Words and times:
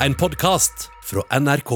En 0.00 0.14
podkast 0.14 0.90
fra 1.04 1.22
NRK. 1.40 1.70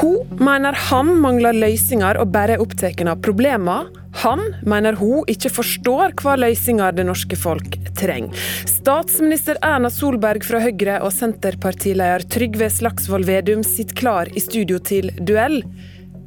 Hun 0.00 0.38
mener 0.38 0.76
han 0.90 1.14
mangler 1.22 1.56
løsninger 1.56 2.20
og 2.20 2.28
bare 2.34 2.58
er 2.58 2.60
opptatt 2.60 3.00
av 3.00 3.22
problemer. 3.24 3.88
Han 4.20 4.44
mener 4.68 5.00
hun 5.00 5.24
ikke 5.32 5.48
forstår 5.56 6.12
hva 6.20 6.36
løsninger 6.44 7.00
det 7.00 7.08
norske 7.08 7.40
folk 7.40 7.80
trenger. 7.96 8.36
Statsminister 8.68 9.56
Erna 9.64 9.88
Solberg 9.88 10.44
fra 10.44 10.60
Høyre 10.60 11.00
og 11.00 11.14
Senterpartileder 11.16 12.28
Trygve 12.28 12.68
Slagsvold 12.68 13.24
Vedum 13.24 13.64
sitter 13.64 13.96
klar 13.96 14.36
i 14.36 14.44
studio 14.44 14.76
til 14.76 15.08
duell. 15.24 15.62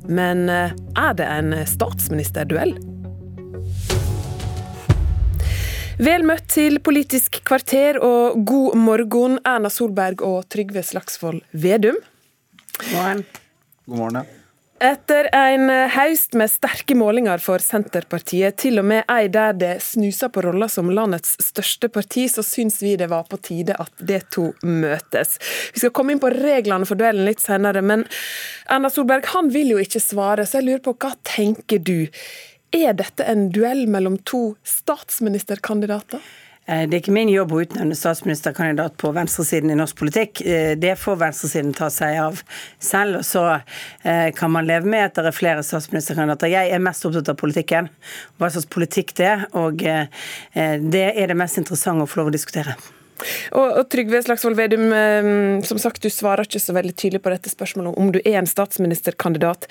Men 0.09 0.49
eh, 0.49 0.73
er 0.97 1.13
det 1.21 1.29
en 1.29 1.53
statsministerduell? 1.69 2.79
Vel 6.01 6.23
møtt 6.25 6.47
til 6.49 6.79
Politisk 6.81 7.43
kvarter 7.45 7.99
og 8.01 8.39
god 8.49 8.73
morgen, 8.81 9.35
Erna 9.45 9.69
Solberg 9.69 10.23
og 10.25 10.47
Trygve 10.49 10.81
Slagsvold 10.81 11.43
Vedum. 11.53 11.99
God 12.79 12.93
Morgen. 12.95 13.21
God 13.85 13.99
morgen. 13.99 14.31
Etter 14.81 15.27
en 15.29 15.69
høst 15.93 16.33
med 16.33 16.49
sterke 16.49 16.95
målinger 16.97 17.37
for 17.37 17.61
Senterpartiet, 17.61 18.57
til 18.57 18.81
og 18.81 18.87
med 18.89 19.05
ei 19.13 19.27
der 19.29 19.53
det 19.53 19.75
snuser 19.85 20.31
på 20.33 20.41
rolla 20.41 20.65
som 20.73 20.89
landets 20.89 21.35
største 21.37 21.91
parti, 21.93 22.25
så 22.33 22.41
syns 22.41 22.79
vi 22.81 22.95
det 22.97 23.11
var 23.11 23.29
på 23.29 23.37
tide 23.37 23.77
at 23.77 23.93
de 24.01 24.17
to 24.33 24.47
møtes. 24.65 25.37
Vi 25.75 25.83
skal 25.83 25.93
komme 25.93 26.15
inn 26.15 26.23
på 26.23 26.33
reglene 26.33 26.89
for 26.89 26.97
duellen 26.97 27.29
litt 27.29 27.45
senere, 27.45 27.85
men 27.85 28.07
Erna 28.73 28.89
Solberg 28.89 29.29
han 29.35 29.53
vil 29.53 29.75
jo 29.75 29.83
ikke 29.85 30.01
svare, 30.01 30.49
så 30.49 30.57
jeg 30.57 30.71
lurer 30.71 30.87
på 30.89 30.97
hva 30.97 31.13
tenker 31.29 31.77
du? 31.77 32.09
Er 32.71 32.93
dette 32.95 33.25
en 33.27 33.49
duell 33.51 33.83
mellom 33.91 34.17
to 34.23 34.55
statsministerkandidater? 34.63 36.21
Eh, 36.65 36.87
Det 36.87 36.95
er 36.95 37.01
ikke 37.01 37.13
min 37.15 37.29
jobb 37.29 37.51
å 37.51 37.61
utnevne 37.65 37.95
statsministerkandidat 37.97 38.95
på 39.01 39.11
venstresiden 39.11 39.73
i 39.73 39.75
norsk 39.75 39.97
politikk. 39.97 40.41
Eh, 40.45 40.75
Det 40.75 40.95
får 40.99 41.17
venstresiden 41.17 41.73
ta 41.75 41.89
seg 41.89 42.19
av 42.21 42.41
selv. 42.79 43.17
Og 43.19 43.25
så 43.25 43.61
eh, 44.03 44.31
kan 44.31 44.51
man 44.51 44.67
leve 44.67 44.85
med 44.85 45.05
at 45.05 45.15
det 45.15 45.25
er 45.25 45.35
flere 45.35 45.63
statsministerkandidater. 45.63 46.47
Jeg 46.47 46.71
er 46.71 46.79
mest 46.79 47.05
opptatt 47.05 47.29
av 47.29 47.35
politikken, 47.35 47.89
hva 48.39 48.49
slags 48.49 48.69
politikk 48.69 49.15
det 49.15 49.27
er. 49.27 49.47
Og 49.53 49.77
det 49.77 51.05
er 51.15 51.27
det 51.27 51.37
mest 51.37 51.57
interessante 51.57 52.03
å 52.03 52.09
få 52.09 52.21
lov 52.21 52.31
å 52.31 52.35
diskutere. 52.35 52.75
Og, 53.51 53.67
og 53.77 53.89
Trygve 53.91 54.21
Slagsvold 54.23 54.57
Vedum, 54.57 54.87
som 55.63 55.77
sagt, 55.77 56.01
du 56.01 56.09
svarer 56.09 56.47
ikke 56.47 56.59
så 56.59 56.73
veldig 56.73 56.95
tydelig 56.95 57.21
på 57.21 57.29
dette 57.29 57.51
spørsmålet 57.51 57.97
om 57.97 58.11
du 58.11 58.21
er 58.23 58.39
en 58.39 58.49
statsministerkandidat. 58.49 59.67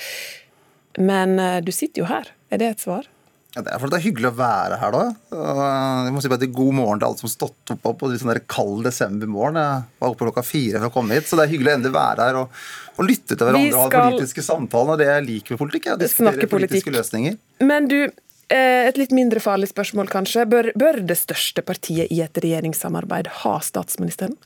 Men 0.98 1.34
du 1.64 1.72
sitter 1.72 2.05
jo 2.05 2.11
her. 2.11 2.30
Er 2.50 2.60
det 2.60 2.74
et 2.74 2.84
svar? 2.84 3.08
Ja, 3.50 3.64
det 3.66 3.72
er 3.74 3.80
for 3.82 3.90
det 3.90 3.98
er 3.98 4.04
hyggelig 4.04 4.28
å 4.28 4.36
være 4.38 4.76
her, 4.78 4.94
da. 4.94 5.00
Og 5.34 5.60
Jeg 6.06 6.14
må 6.14 6.20
si 6.22 6.30
bare 6.30 6.48
God 6.54 6.74
morgen 6.76 7.00
til 7.00 7.08
alle 7.08 7.18
som 7.18 7.26
har 7.26 7.32
stått 7.32 7.72
opp 7.74 7.98
på 7.98 8.10
litt 8.10 8.22
sånn 8.22 8.36
kald 8.50 8.84
desembermorgen. 8.86 9.58
Jeg 9.58 10.02
var 10.04 10.12
oppe 10.12 10.28
klokka 10.28 10.44
fire 10.46 10.78
for 10.78 10.90
å 10.90 10.94
komme 10.94 11.18
hit, 11.18 11.26
så 11.26 11.38
det 11.38 11.48
er 11.48 11.52
hyggelig 11.56 11.72
å 11.72 11.76
endelig 11.80 11.96
være 11.96 12.28
her 12.28 12.38
og, 12.44 12.60
og 12.94 13.08
lytte 13.08 13.34
til 13.34 13.48
hverandre 13.48 13.80
og 13.80 13.96
ha 13.96 14.02
politiske 14.04 14.44
samtaler. 14.46 14.92
Og 14.94 15.02
det 15.02 15.08
jeg 15.08 15.24
liker 15.26 15.56
med 15.56 15.62
politikk, 15.64 15.88
er 15.88 15.96
å 15.96 16.02
diskutere 16.02 16.50
politiske 16.52 16.94
løsninger. 16.94 17.40
Men 17.72 17.90
du, 17.90 17.98
eh, 18.06 18.84
et 18.84 19.02
litt 19.02 19.16
mindre 19.18 19.42
farlig 19.42 19.72
spørsmål 19.72 20.12
kanskje. 20.14 20.46
Bør, 20.52 20.70
bør 20.78 21.00
det 21.10 21.18
største 21.18 21.66
partiet 21.66 22.14
i 22.14 22.22
et 22.22 22.42
regjeringssamarbeid 22.46 23.32
ha 23.42 23.56
statsministeren? 23.66 24.38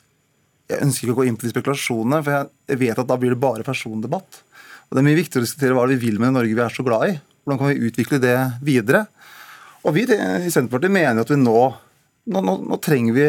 Jeg 0.73 0.81
ønsker 0.81 1.11
ikke 1.11 1.19
å 1.19 1.21
gå 1.21 1.29
inn 1.29 1.37
på 1.37 1.45
de 1.45 1.53
spekulasjonene, 1.53 2.25
for 2.25 2.49
jeg 2.73 2.81
vet 2.81 3.05
at 3.05 3.13
da 3.13 3.21
blir 3.21 3.37
det 3.37 3.43
bare 3.43 3.69
persondebatt. 3.69 4.41
Og 4.89 4.97
Det 4.97 5.05
er 5.05 5.09
mye 5.13 5.21
viktigere 5.21 5.45
å 5.45 5.49
diskutere 5.51 5.77
hva 5.77 5.85
vi 5.93 6.01
vil 6.01 6.17
med 6.23 6.33
Norge 6.39 6.57
vi 6.57 6.65
er 6.65 6.73
så 6.73 6.85
glad 6.87 7.13
i. 7.13 7.15
Hvordan 7.45 7.61
kan 7.61 7.73
vi 7.73 7.89
utvikle 7.91 8.21
det 8.23 8.37
videre? 8.65 9.05
Og 9.85 9.93
vi 9.97 10.07
i 10.09 10.51
Senterpartiet 10.53 10.93
mener 10.93 11.25
at 11.25 11.31
vi 11.31 11.37
nå, 11.37 11.59
nå, 12.33 12.41
nå, 12.41 12.55
nå 12.65 12.79
trenger 12.83 13.17
vi 13.17 13.27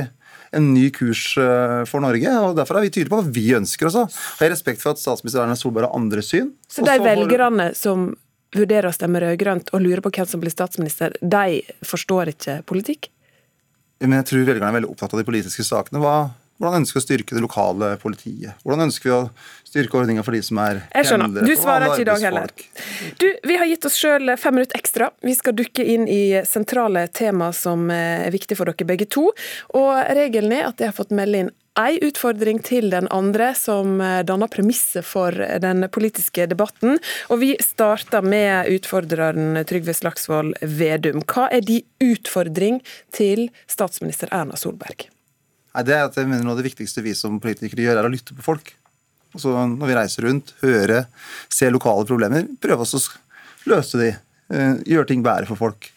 en 0.56 0.70
ny 0.74 0.90
kurs 0.96 1.34
eh, 1.42 1.82
for 1.90 2.04
Norge. 2.04 2.32
og 2.48 2.56
Derfor 2.56 2.80
er 2.80 2.86
vi 2.86 2.94
tydelige 2.94 3.12
på 3.12 3.20
hva 3.20 3.34
vi 3.36 3.48
ønsker. 3.58 3.90
også. 3.90 4.06
Jeg 4.40 4.46
har 4.46 4.54
respekt 4.54 4.84
for 4.84 4.96
at 4.96 5.02
statsminister 5.02 5.44
Erna 5.44 5.58
Solberg 5.60 5.90
har 5.90 5.98
andre 5.98 6.24
syn. 6.24 6.54
Så 6.72 6.86
de 6.86 6.96
velgerne 7.04 7.74
som 7.76 8.14
vurderer 8.56 8.88
å 8.88 8.96
stemme 8.96 9.20
rød-grønt 9.20 9.74
og 9.76 9.84
lurer 9.84 10.00
på 10.06 10.14
hvem 10.16 10.30
som 10.30 10.40
blir 10.40 10.54
statsminister, 10.54 11.18
de 11.20 11.60
forstår 11.84 12.32
ikke 12.32 12.62
politikk? 12.70 13.10
Men 14.04 14.22
jeg 14.22 14.30
tror 14.30 14.48
velgerne 14.48 14.70
er 14.70 14.78
veldig 14.80 14.92
opptatt 14.94 15.16
av 15.16 15.22
de 15.22 15.28
politiske 15.28 15.66
sakene. 15.68 16.00
Hva, 16.04 16.16
hvordan 16.56 16.82
ønsker 16.82 17.00
vi 17.00 17.02
å 17.02 17.06
styrke 17.06 17.36
det 17.36 17.44
lokale 17.44 17.90
politiet? 18.00 18.56
Hvordan 18.64 18.88
ønsker 18.88 19.10
vi 19.10 19.16
å 19.16 19.22
styrke 19.68 20.00
ordninga 20.00 20.24
for 20.24 20.36
de 20.36 20.40
som 20.46 20.60
er 20.64 20.80
Jeg 20.94 21.10
skjønner. 21.10 21.44
Du 21.44 21.56
svarer 21.60 21.92
ikke 21.92 22.06
i 22.06 22.08
dag 22.08 22.24
heller. 22.24 22.54
Du, 23.20 23.28
Vi 23.44 23.58
har 23.60 23.68
gitt 23.68 23.88
oss 23.90 23.98
sjøl 24.00 24.32
fem 24.40 24.56
minutter 24.56 24.80
ekstra. 24.80 25.10
Vi 25.26 25.36
skal 25.36 25.58
dukke 25.58 25.84
inn 25.84 26.08
i 26.08 26.40
sentrale 26.48 27.08
tema 27.12 27.52
som 27.56 27.90
eh, 27.92 28.24
er 28.28 28.32
viktige 28.32 28.60
for 28.60 28.72
dere 28.72 28.88
begge 28.88 29.08
to. 29.12 29.28
Og 29.76 29.92
Regelen 30.16 30.56
er 30.56 30.70
at 30.70 30.80
jeg 30.80 30.94
har 30.94 30.96
fått 30.96 31.12
melde 31.16 31.44
inn 31.44 31.54
ei 31.76 31.98
utfordring 32.08 32.62
til 32.64 32.88
den 32.94 33.10
andre, 33.12 33.50
som 33.60 34.00
eh, 34.00 34.22
danner 34.24 34.48
premisset 34.52 35.04
for 35.04 35.36
den 35.36 35.90
politiske 35.92 36.48
debatten. 36.48 37.02
Og 37.28 37.42
Vi 37.44 37.52
starter 37.60 38.24
med 38.24 38.72
utfordreren 38.78 39.60
Trygve 39.68 39.98
Slagsvold 39.98 40.56
Vedum. 40.64 41.20
Hva 41.28 41.50
er 41.52 41.68
de 41.68 41.82
utfordring 42.00 42.80
til 43.12 43.50
statsminister 43.68 44.32
Erna 44.32 44.56
Solberg? 44.56 45.10
Nei, 45.76 45.84
det 45.84 45.96
er 45.98 46.06
at 46.08 46.16
jeg 46.16 46.28
mener 46.30 46.46
Noe 46.48 46.56
av 46.56 46.62
det 46.62 46.70
viktigste 46.70 47.04
vi 47.04 47.12
som 47.18 47.36
politikere 47.44 47.84
gjør, 47.84 48.00
er 48.00 48.08
å 48.08 48.12
lytte 48.14 48.36
på 48.38 48.46
folk. 48.46 48.72
Altså, 49.36 49.52
Når 49.68 49.90
vi 49.90 49.98
reiser 49.98 50.24
rundt, 50.30 50.54
høre, 50.62 51.02
se 51.52 51.68
lokale 51.70 52.08
problemer, 52.08 52.48
prøve 52.64 52.86
oss 52.86 52.96
å 52.96 53.02
løse 53.68 54.00
de. 54.00 54.14
eh, 54.56 54.76
Gjøre 54.88 55.08
ting 55.10 55.24
bedre 55.26 55.50
for 55.50 55.60
folk. 55.60 55.90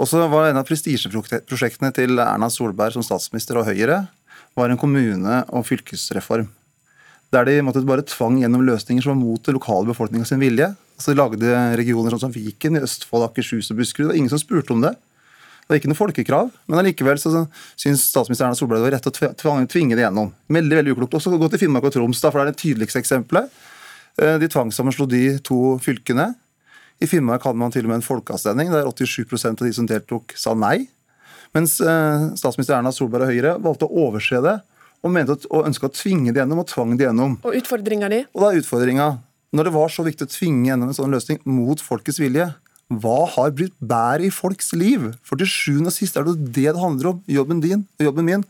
Og 0.00 0.08
så 0.08 0.22
var 0.32 0.48
En 0.48 0.56
av 0.56 0.64
prestisjeprosjektene 0.64 1.92
til 1.92 2.16
Erna 2.18 2.48
Solberg 2.48 2.94
som 2.96 3.04
statsminister 3.04 3.58
og 3.60 3.66
Høyre 3.66 4.08
var 4.56 4.70
en 4.70 4.78
kommune- 4.78 5.44
og 5.50 5.66
fylkesreform. 5.66 6.48
Der 7.30 7.44
de 7.44 7.60
måtte 7.62 7.84
bare 7.86 8.02
tvang 8.02 8.40
gjennom 8.40 8.64
løsninger 8.64 9.02
som 9.02 9.12
var 9.12 9.20
mot 9.20 9.42
den 9.44 9.54
lokale 9.54 9.86
befolkninga 9.86 10.26
sin 10.26 10.40
vilje. 10.40 10.74
Altså 10.96 11.12
De 11.12 11.20
lagde 11.20 11.76
regioner 11.76 12.10
sånn 12.10 12.24
som 12.24 12.32
Viken 12.32 12.76
i 12.76 12.80
Østfold, 12.80 13.28
Akershus 13.28 13.70
og 13.70 13.76
Buskerud. 13.76 14.08
Det 14.08 14.14
var 14.14 14.18
ingen 14.18 14.32
som 14.32 14.40
spurte 14.40 14.72
om 14.72 14.80
det. 14.80 14.96
Det 15.70 15.76
var 15.76 15.78
ikke 15.84 15.90
noe 15.92 15.98
folkekrav, 16.00 16.48
men 16.66 16.80
allikevel 16.80 17.18
så 17.22 17.44
syns 17.78 18.08
statsminister 18.10 18.48
Erna 18.48 18.56
Solberg 18.58 18.80
det 18.80 18.88
var 18.88 18.94
rett 18.96 19.44
å 19.46 19.66
tvinge 19.70 19.94
det 19.94 20.02
gjennom. 20.02 20.32
Veldig 20.50 20.78
veldig 20.80 20.94
uklokt. 20.96 21.12
Også 21.14 21.30
gå 21.38 21.46
til 21.52 21.60
Finnmark 21.62 21.84
og 21.86 21.92
Troms, 21.94 22.18
da, 22.18 22.32
for 22.32 22.42
det 22.42 22.48
er 22.48 22.56
det 22.56 22.58
tydeligste 22.58 22.98
eksempelet. 22.98 23.52
Eh, 24.18 24.34
De 24.42 24.48
tvangssammenslo 24.50 25.06
de 25.06 25.36
to 25.46 25.76
fylkene. 25.78 26.32
I 26.98 27.06
Finnmark 27.06 27.46
hadde 27.46 27.62
man 27.62 27.70
til 27.70 27.86
og 27.86 27.92
med 27.92 28.00
en 28.00 28.02
folkeavstemning 28.02 28.72
der 28.74 28.88
87 28.90 29.46
av 29.46 29.62
de 29.62 29.70
som 29.76 29.86
deltok, 29.86 30.34
sa 30.34 30.56
nei. 30.58 30.88
Mens 31.54 31.76
eh, 31.78 32.24
statsminister 32.34 32.74
Erna 32.80 32.90
Solberg 32.90 33.28
og 33.28 33.30
Høyre 33.30 33.52
valgte 33.62 33.86
å 33.86 34.08
overse 34.08 34.42
det 34.42 34.56
og 35.06 35.14
mente 35.14 35.36
at, 35.38 35.46
og 35.54 35.68
ønska 35.70 35.86
å 35.86 35.94
tvinge 35.94 36.34
det 36.34 36.42
gjennom, 36.42 36.64
og 36.64 36.66
tvang 36.68 36.96
det 36.98 37.06
gjennom. 37.06 37.38
Og 37.46 37.54
utfordringa 37.62 38.10
di? 38.10 38.24
Og 38.34 38.42
da 38.42 38.50
er 38.50 38.58
utfordringa, 38.64 39.06
når 39.54 39.70
det 39.70 39.74
var 39.78 39.94
så 39.94 40.02
viktig 40.04 40.26
å 40.26 40.34
tvinge 40.34 40.72
gjennom 40.72 40.90
en 40.90 40.98
sånn 40.98 41.14
løsning 41.14 41.38
mot 41.46 41.78
folkets 41.78 42.18
vilje, 42.18 42.50
hva 42.90 43.22
har 43.36 43.52
blitt 43.54 43.76
bedre 43.78 44.26
i 44.26 44.32
folks 44.34 44.72
liv? 44.74 45.12
For 45.22 45.38
til 45.38 45.46
sjuende 45.50 45.92
og 45.92 45.94
sist 45.94 46.16
er 46.18 46.26
det 46.26 46.40
det 46.50 46.66
det 46.72 46.80
handler 46.80 47.12
om. 47.12 47.20
Jobben 47.30 47.62
din 47.62 47.84
og 48.00 48.08
jobben 48.08 48.26
min. 48.26 48.44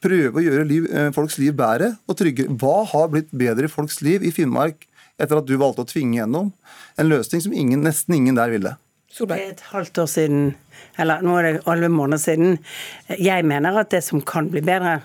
Prøve 0.00 0.38
å 0.38 0.44
gjøre 0.44 0.66
liv, 0.68 0.86
eh, 0.94 1.10
folks 1.12 1.38
liv 1.38 1.56
bedre 1.58 1.96
og 2.08 2.16
trygge. 2.16 2.46
Hva 2.48 2.86
har 2.86 3.10
blitt 3.10 3.32
bedre 3.34 3.66
i 3.66 3.72
folks 3.72 4.00
liv 4.00 4.22
i 4.22 4.30
Finnmark 4.30 4.86
etter 5.18 5.36
at 5.36 5.46
du 5.46 5.58
valgte 5.58 5.82
å 5.82 5.90
tvinge 5.90 6.22
gjennom 6.22 6.52
en 6.96 7.10
løsning 7.10 7.42
som 7.42 7.52
ingen, 7.52 7.82
nesten 7.82 8.14
ingen 8.14 8.38
der 8.38 8.48
ville? 8.54 8.76
Det 9.10 9.16
Solberg. 9.18 9.40
er 9.42 9.50
et 9.50 9.66
halvt 9.74 9.98
år 9.98 10.06
siden, 10.06 10.54
eller 11.00 11.22
nå 11.24 11.36
er 11.38 11.46
det 11.46 11.52
elleve 11.70 11.92
måneder 11.94 12.20
siden. 12.20 12.58
Jeg 13.18 13.44
mener 13.48 13.78
at 13.80 13.90
det 13.94 14.02
som 14.04 14.20
kan 14.26 14.50
bli 14.52 14.62
bedre, 14.64 14.98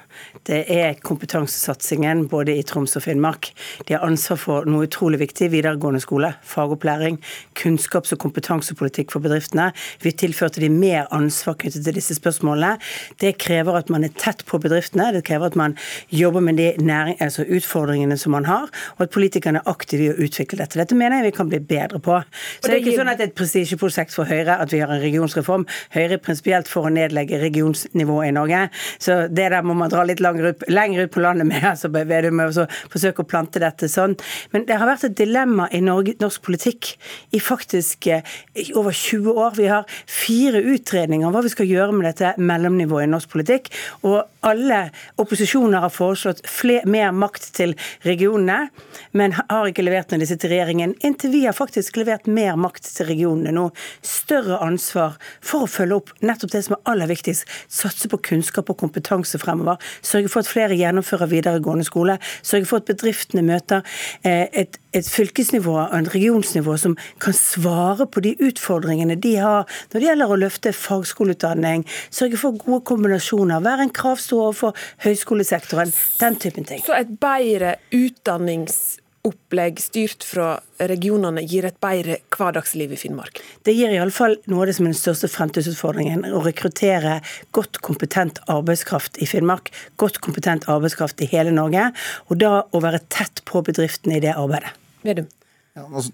det 0.45 0.63
er 0.71 0.97
kompetansesatsingen 1.05 2.25
både 2.29 2.55
i 2.59 2.63
Troms 2.67 2.95
og 2.99 3.05
Finnmark. 3.05 3.49
De 3.87 3.95
har 3.95 4.03
ansvar 4.05 4.39
for 4.41 4.69
noe 4.69 4.85
utrolig 4.89 5.21
viktig, 5.21 5.49
videregående 5.53 6.01
skole, 6.03 6.33
fagopplæring, 6.45 7.17
kunnskaps- 7.57 8.13
og 8.13 8.21
kompetansepolitikk 8.25 9.13
for 9.15 9.23
bedriftene. 9.23 9.71
Vi 10.03 10.11
tilførte 10.11 10.61
de 10.61 10.69
mer 10.69 11.07
ansvar 11.15 11.57
knyttet 11.61 11.85
til 11.87 11.97
disse 11.97 12.17
spørsmålene. 12.19 12.75
Det 13.21 13.37
krever 13.41 13.79
at 13.79 13.89
man 13.93 14.05
er 14.05 14.13
tett 14.19 14.43
på 14.49 14.59
bedriftene, 14.61 15.11
det 15.16 15.23
krever 15.28 15.51
at 15.51 15.59
man 15.59 15.78
jobber 16.11 16.43
med 16.43 16.59
de 16.59 16.71
næring, 16.83 17.17
altså 17.21 17.47
utfordringene 17.47 18.17
som 18.19 18.35
man 18.35 18.45
har, 18.49 18.69
og 18.97 19.07
at 19.07 19.16
politikerne 19.16 19.63
er 19.63 19.71
aktive 19.71 20.09
i 20.09 20.11
å 20.13 20.19
utvikle 20.28 20.59
dette. 20.61 20.79
Dette 20.79 20.97
mener 20.97 21.21
jeg 21.21 21.31
vi 21.31 21.37
kan 21.39 21.49
bli 21.49 21.61
bedre 21.63 21.99
på. 22.03 22.19
Så 22.59 22.69
det 22.69 22.75
er 22.75 22.83
ikke 22.83 22.97
sånn 22.99 23.11
at 23.11 23.19
det 23.19 23.29
er 23.29 23.33
et 23.33 23.39
prestisjeprosjekt 23.39 24.13
for 24.16 24.29
Høyre 24.29 24.59
at 24.61 24.73
vi 24.73 24.81
har 24.83 24.91
en 24.91 25.01
regionsreform. 25.01 25.65
Høyre 25.96 26.17
er 26.17 26.23
prinsipielt 26.23 26.70
for 26.72 26.88
å 26.88 26.94
nedlegge 26.94 27.40
regionsnivået 27.41 28.29
i 28.29 28.35
Norge. 28.35 28.62
Så 29.02 29.26
det 29.32 29.50
der 29.53 29.66
må 29.66 29.76
man 29.78 29.91
dra 29.94 30.06
litt 30.08 30.23
langere 30.23 30.53
ut, 30.53 30.66
lenger 30.72 31.06
ut 31.06 31.14
på 31.16 31.23
landet 31.23 31.50
med, 31.50 31.64
altså 31.73 31.91
Vedum, 31.96 32.41
og 32.44 32.59
forsøke 32.94 33.23
å 33.23 33.29
plante 33.29 33.62
dette 33.64 33.90
sånn. 33.91 34.16
Men 34.53 34.67
det 34.70 34.79
har 34.79 34.90
vært 34.90 35.08
et 35.09 35.17
dilemma 35.17 35.67
i 35.76 35.82
Norge, 35.84 36.16
norsk 36.22 36.44
politikk 36.46 36.94
i 37.35 37.41
faktisk 37.44 38.08
eh, 38.12 38.35
i 38.56 38.67
over 38.78 38.96
20 38.96 39.40
år. 39.46 39.56
Vi 39.58 39.70
har 39.72 39.90
fire 40.09 40.62
utredninger 40.76 41.28
om 41.28 41.35
hva 41.35 41.44
vi 41.46 41.53
skal 41.53 41.70
gjøre 41.70 41.96
med 41.96 42.08
dette 42.09 42.35
mellomnivået 42.41 43.08
i 43.08 43.12
norsk 43.12 43.32
politikk. 43.32 43.72
Og 44.08 44.22
alle 44.46 44.82
opposisjoner 45.22 45.84
har 45.85 45.94
foreslått 45.94 46.44
fler, 46.50 46.85
mer 46.90 47.14
makt 47.16 47.50
til 47.58 47.76
regionene, 48.06 48.70
men 49.17 49.35
har 49.38 49.70
ikke 49.70 49.85
levert 49.85 50.12
når 50.12 50.23
de 50.23 50.29
sitter 50.29 50.52
i 50.52 50.56
regjeringen. 50.56 50.96
Inntil 51.06 51.34
vi 51.34 51.46
har 51.47 51.56
faktisk 51.58 51.97
levert 52.00 52.29
mer 52.29 52.58
makt 52.59 52.88
til 52.97 53.09
regionene 53.09 53.53
nå. 53.56 53.70
Større 54.06 54.59
ansvar 54.64 55.17
for 55.45 55.65
å 55.65 55.69
følge 55.69 55.99
opp 55.99 56.11
nettopp 56.25 56.53
det 56.53 56.63
som 56.65 56.77
er 56.77 56.91
aller 56.91 57.09
viktigst. 57.11 57.45
Satse 57.71 58.09
på 58.11 58.19
kunnskap 58.29 58.69
og 58.71 58.79
kompetanse 58.81 59.39
fremover. 59.41 59.79
Sørge 60.05 60.31
for 60.31 60.43
at 60.43 60.51
flere 60.51 60.77
gjennomfører 60.79 61.31
videregående 61.31 61.85
skole. 61.87 62.17
Sørge 62.45 62.69
for 62.69 62.81
at 62.81 62.89
bedriftene 62.89 63.45
møter 63.45 63.85
eh, 64.25 64.47
et, 64.51 64.79
et 64.95 65.09
fylkesnivå 65.09 65.77
og 65.77 65.95
en 65.95 66.09
regionsnivå 66.13 66.77
som 66.81 66.97
kan 67.23 67.37
svare 67.37 68.07
på 68.09 68.23
de 68.25 68.35
utfordringene 68.49 69.19
de 69.21 69.35
har 69.41 69.69
når 69.91 69.99
det 69.99 70.09
gjelder 70.09 70.33
å 70.33 70.41
løfte 70.41 70.75
fagskoleutdanning. 70.75 71.85
Sørge 72.09 72.41
for 72.41 72.59
gode 72.59 72.83
kombinasjoner. 72.89 73.63
Være 73.65 73.87
en 73.87 73.95
kravstor 73.95 74.49
overfor 74.49 74.85
høyskolesektoren. 75.05 75.93
Den 76.19 76.39
typen 76.41 76.67
ting. 76.67 76.83
Så 76.85 76.97
et 76.97 77.17
bedre 77.21 77.77
utdannings 77.93 79.04
opplegg 79.25 79.79
styrt 79.83 80.25
fra 80.25 80.55
regionene 80.77 81.43
gir 81.45 81.67
et 81.67 81.77
bedre 81.83 82.19
hverdagsliv 82.35 82.93
i 82.95 82.99
Finnmark? 82.99 83.41
Det 83.66 83.73
gir 83.75 83.93
iallfall 83.93 84.37
noe 84.51 84.63
av 84.63 84.69
det 84.69 84.75
som 84.77 84.87
er 84.87 84.93
den 84.93 84.99
største 84.99 85.29
fremtidsutfordringen. 85.31 86.25
Å 86.29 86.43
rekruttere 86.45 87.19
godt 87.55 87.81
kompetent 87.85 88.41
arbeidskraft 88.51 89.19
i 89.22 89.29
Finnmark. 89.29 89.72
Godt 90.01 90.22
kompetent 90.25 90.69
arbeidskraft 90.72 91.23
i 91.25 91.29
hele 91.31 91.53
Norge. 91.55 91.89
Og 92.29 92.39
da 92.43 92.59
å 92.69 92.83
være 92.83 93.03
tett 93.13 93.43
på 93.49 93.63
bedriftene 93.66 94.19
i 94.19 94.23
det 94.23 94.35
arbeidet. 94.35 94.75
Vedum. 95.05 95.28
Ja, 95.75 95.87
altså, 95.89 96.13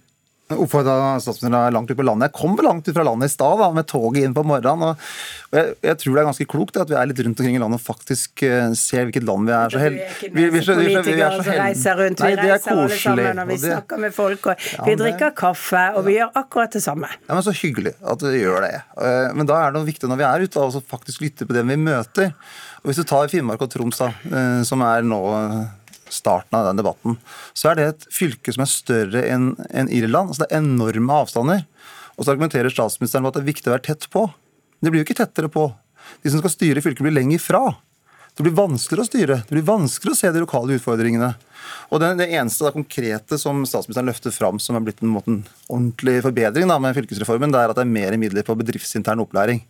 oppfordra 0.56 1.20
statsministeren 1.22 1.74
langt 1.76 1.92
ut 1.92 1.98
på 1.98 2.06
landet. 2.06 2.30
Jeg 2.30 2.38
kom 2.40 2.58
vel 2.58 2.68
langt 2.68 2.88
ut 2.88 2.96
fra 2.96 3.06
landet 3.08 3.32
i 3.32 3.34
stad 3.34 3.62
med 3.76 3.88
toget 3.90 4.26
inn 4.26 4.36
på 4.36 4.44
morgenen. 4.48 4.92
og, 4.92 5.06
jeg, 5.52 5.76
jeg, 5.84 5.98
tror 6.02 6.16
det 6.16 6.22
er 6.22 6.28
ganske 6.30 6.48
klokt 6.54 6.80
at 6.82 6.92
vi 6.92 6.98
er 7.00 7.10
litt 7.10 7.22
rundt 7.26 7.42
omkring 7.42 7.58
i 7.58 7.62
landet 7.62 7.82
og 7.82 7.86
faktisk 7.86 8.44
uh, 8.48 8.72
ser 8.78 9.08
hvilket 9.08 9.28
land 9.28 9.50
vi 9.50 9.56
er. 9.58 9.74
så 9.74 9.82
heldige. 9.82 10.08
Vi, 10.22 10.46
vi, 10.54 10.62
ikke 10.62 10.78
vi, 10.80 10.88
vi, 11.08 11.16
er 11.20 11.38
så 11.38 11.58
reiser 11.58 12.00
rundt, 12.02 12.24
vi 12.24 12.38
reiser 12.40 12.74
alle 12.76 13.02
sammen, 13.04 13.44
og 13.44 13.52
vi 13.52 13.60
snakker 13.66 14.02
med 14.06 14.16
folk, 14.16 14.50
og 14.52 14.88
vi 14.88 14.96
drikker 15.04 15.36
kaffe, 15.38 15.84
og 15.98 16.08
vi 16.08 16.18
gjør 16.18 16.32
akkurat 16.44 16.78
det 16.78 16.84
samme. 16.86 17.12
Ja, 17.28 17.36
men 17.36 17.46
Så 17.46 17.56
hyggelig 17.58 17.96
at 18.00 18.24
vi 18.24 18.44
gjør 18.44 18.66
det. 18.68 18.74
Uh, 18.96 19.30
men 19.38 19.50
da 19.50 19.60
er 19.66 19.76
det 19.76 19.86
viktig 19.90 20.10
når 20.12 20.22
vi 20.22 20.30
er 20.30 20.48
ute, 20.48 20.66
å 20.66 20.84
faktisk 20.96 21.26
lytte 21.26 21.48
på 21.50 21.58
dem 21.58 21.72
vi 21.72 21.80
møter. 21.82 22.34
Og 22.82 22.90
Hvis 22.90 23.04
du 23.04 23.06
tar 23.08 23.30
Finnmark 23.32 23.62
og 23.62 23.70
Troms, 23.74 24.02
da, 24.02 24.12
uh, 24.32 24.64
som 24.68 24.84
er 24.88 25.06
nå 25.06 25.22
starten 26.12 26.60
av 26.60 26.68
den 26.68 26.82
debatten, 26.82 27.18
så 27.58 27.72
er 27.72 27.80
det 27.80 27.88
et 27.90 28.08
fylke 28.14 28.54
som 28.54 28.66
er 28.66 28.72
større 28.72 29.24
enn 29.32 29.54
en 29.70 29.92
Irland. 29.92 30.32
altså 30.32 30.44
Det 30.44 30.52
er 30.52 30.64
enorme 30.64 31.22
avstander. 31.24 31.64
Og 32.18 32.26
så 32.26 32.34
argumenterer 32.34 32.74
statsministeren 32.74 33.24
med 33.24 33.32
at 33.32 33.40
det 33.40 33.46
er 33.46 33.54
viktig 33.54 33.72
å 33.72 33.76
være 33.76 33.88
tett 33.88 34.10
på. 34.14 34.28
Det 34.82 34.92
blir 34.92 35.02
jo 35.02 35.08
ikke 35.08 35.22
tettere 35.22 35.50
på. 35.52 35.70
De 36.22 36.34
som 36.34 36.42
skal 36.42 36.54
styre 36.54 36.84
fylket, 36.84 37.06
blir 37.06 37.16
lenger 37.16 37.42
fra. 37.42 37.64
Det 38.36 38.46
blir 38.46 38.56
vanskeligere 38.56 39.04
å 39.04 39.10
styre. 39.10 39.38
Det 39.48 39.56
blir 39.56 39.68
vanskeligere 39.68 40.16
å 40.16 40.20
se 40.20 40.32
de 40.32 40.44
lokale 40.44 40.78
utfordringene. 40.78 41.32
Og 41.92 42.00
Det, 42.02 42.12
det 42.22 42.30
eneste 42.32 42.66
da, 42.66 42.74
konkrete 42.76 43.38
som 43.42 43.64
statsministeren 43.68 44.10
løfter 44.10 44.34
fram 44.36 44.60
som 44.62 44.78
er 44.78 44.86
blitt 44.86 45.04
en, 45.04 45.12
måte, 45.12 45.34
en 45.34 45.44
ordentlig 45.68 46.22
forbedring 46.26 46.72
da, 46.72 46.80
med 46.82 46.96
fylkesreformen, 46.98 47.52
det 47.54 47.62
er 47.62 47.74
at 47.74 47.80
det 47.80 47.86
er 47.86 47.96
mer 47.98 48.18
midler 48.22 48.48
på 48.48 48.56
bedriftsintern 48.60 49.24
opplæring. 49.24 49.62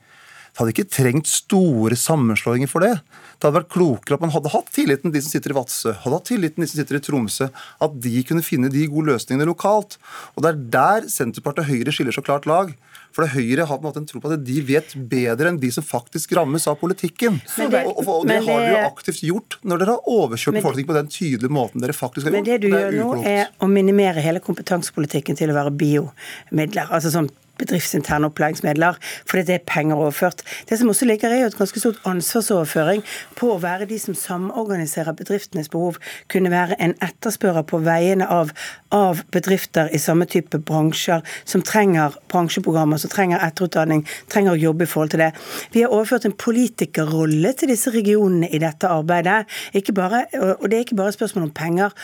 Det 0.52 0.60
hadde 0.60 0.74
ikke 0.74 0.92
trengt 0.92 1.30
store 1.32 1.96
sammenslåinger 1.96 2.68
for 2.68 2.84
det. 2.84 2.98
Det 3.40 3.48
hadde 3.48 3.56
vært 3.62 3.72
klokere 3.72 4.18
at 4.18 4.24
man 4.26 4.34
hadde 4.34 4.52
hatt 4.52 4.68
tilliten 4.76 5.08
til 5.08 5.16
de 5.16 5.24
som 5.24 5.32
sitter 5.32 5.54
i 5.54 5.56
Vadsø, 5.58 5.94
hadde 6.04 6.18
hatt 6.18 6.28
tilliten 6.28 6.60
til 6.60 6.68
de 6.68 6.72
som 6.74 6.82
sitter 6.82 7.00
i 7.00 7.04
Tromsø, 7.06 7.48
at 7.88 7.96
de 8.04 8.24
kunne 8.28 8.44
finne 8.46 8.70
de 8.74 8.84
gode 8.92 9.14
løsningene 9.14 9.48
lokalt. 9.48 9.96
Og 10.36 10.44
Det 10.44 10.52
er 10.52 10.64
der 10.76 11.08
Senterpartiet 11.10 11.64
og 11.64 11.72
Høyre 11.72 11.96
skiller 11.96 12.18
så 12.18 12.26
klart 12.26 12.50
lag. 12.50 12.76
For 13.16 13.28
Høyre 13.28 13.66
har 13.68 13.80
på 13.80 13.84
en 13.84 13.88
måte 13.90 14.00
en 14.04 14.08
tro 14.08 14.22
på 14.24 14.32
at 14.32 14.44
de 14.48 14.58
vet 14.68 14.94
bedre 15.12 15.52
enn 15.52 15.60
de 15.60 15.72
som 15.74 15.84
faktisk 15.84 16.36
rammes 16.38 16.68
av 16.68 16.78
politikken. 16.80 17.42
Det, 17.56 17.82
og, 17.82 17.98
og, 17.98 18.12
og, 18.22 18.28
det 18.30 18.40
har 18.46 18.62
dere 18.62 18.72
jo 18.72 18.82
aktivt 18.88 19.24
gjort 19.28 19.58
når 19.68 19.84
dere 19.84 19.98
har 19.98 20.14
overkjørt 20.20 20.60
befolkningen 20.60 20.92
på 20.92 20.98
den 21.00 21.12
tydelige 21.12 21.56
måten 21.58 21.84
dere 21.84 21.96
faktisk 21.96 22.28
har 22.28 22.36
gjort. 22.36 22.40
Men 22.40 22.48
det 22.48 22.60
du 22.64 22.70
det 22.70 22.82
gjør 22.86 23.00
nå, 23.00 23.10
er 23.28 23.52
å 23.60 23.72
minimere 23.72 24.24
hele 24.24 24.44
kompetansepolitikken 24.44 25.40
til 25.40 25.52
å 25.52 25.58
være 25.58 25.76
biomidler. 25.82 26.88
altså 26.88 27.12
sånn 27.14 27.32
bedriftsinterne 27.60 28.30
opplæringsmidler, 28.32 28.98
fordi 29.30 29.44
det 29.48 29.56
er 29.56 29.66
penger 29.68 29.96
overført. 29.96 30.44
Det 30.70 30.80
som 30.80 30.90
også 30.90 31.06
ligger 31.06 31.30
er 31.30 31.42
jo 31.42 31.52
et 31.52 31.58
ganske 31.58 31.80
stort 31.80 32.00
ansvarsoverføring 32.06 33.04
på 33.36 33.52
å 33.54 33.60
være 33.62 33.88
de 33.90 34.00
som 34.00 34.16
samorganiserer 34.18 35.16
bedriftenes 35.18 35.70
behov, 35.70 36.00
kunne 36.32 36.52
være 36.52 36.78
en 36.82 36.96
etterspørrer 37.04 37.66
på 37.68 37.82
veiene 37.86 38.28
av, 38.28 38.52
av 38.92 39.24
bedrifter 39.34 39.92
i 39.94 40.02
samme 40.02 40.26
type 40.30 40.60
bransjer, 40.68 41.22
som 41.46 41.64
trenger 41.66 42.18
bransjeprogrammer, 42.32 43.02
som 43.02 43.14
trenger 43.14 43.44
etterutdanning, 43.46 44.06
trenger 44.32 44.56
å 44.56 44.62
jobbe 44.62 44.88
i 44.88 44.92
forhold 44.92 45.14
til 45.16 45.26
det. 45.26 45.32
Vi 45.74 45.86
har 45.86 45.94
overført 45.94 46.26
en 46.28 46.38
politikerrolle 46.38 47.54
til 47.58 47.74
disse 47.74 47.94
regionene 47.94 48.50
i 48.50 48.62
dette 48.62 48.90
arbeidet, 48.90 49.46
bare, 49.92 50.26
og 50.60 50.70
det 50.70 50.78
er 50.78 50.86
ikke 50.86 50.96
bare 51.00 51.12
spørsmål 51.12 51.48
om 51.50 51.54
penger. 51.56 51.96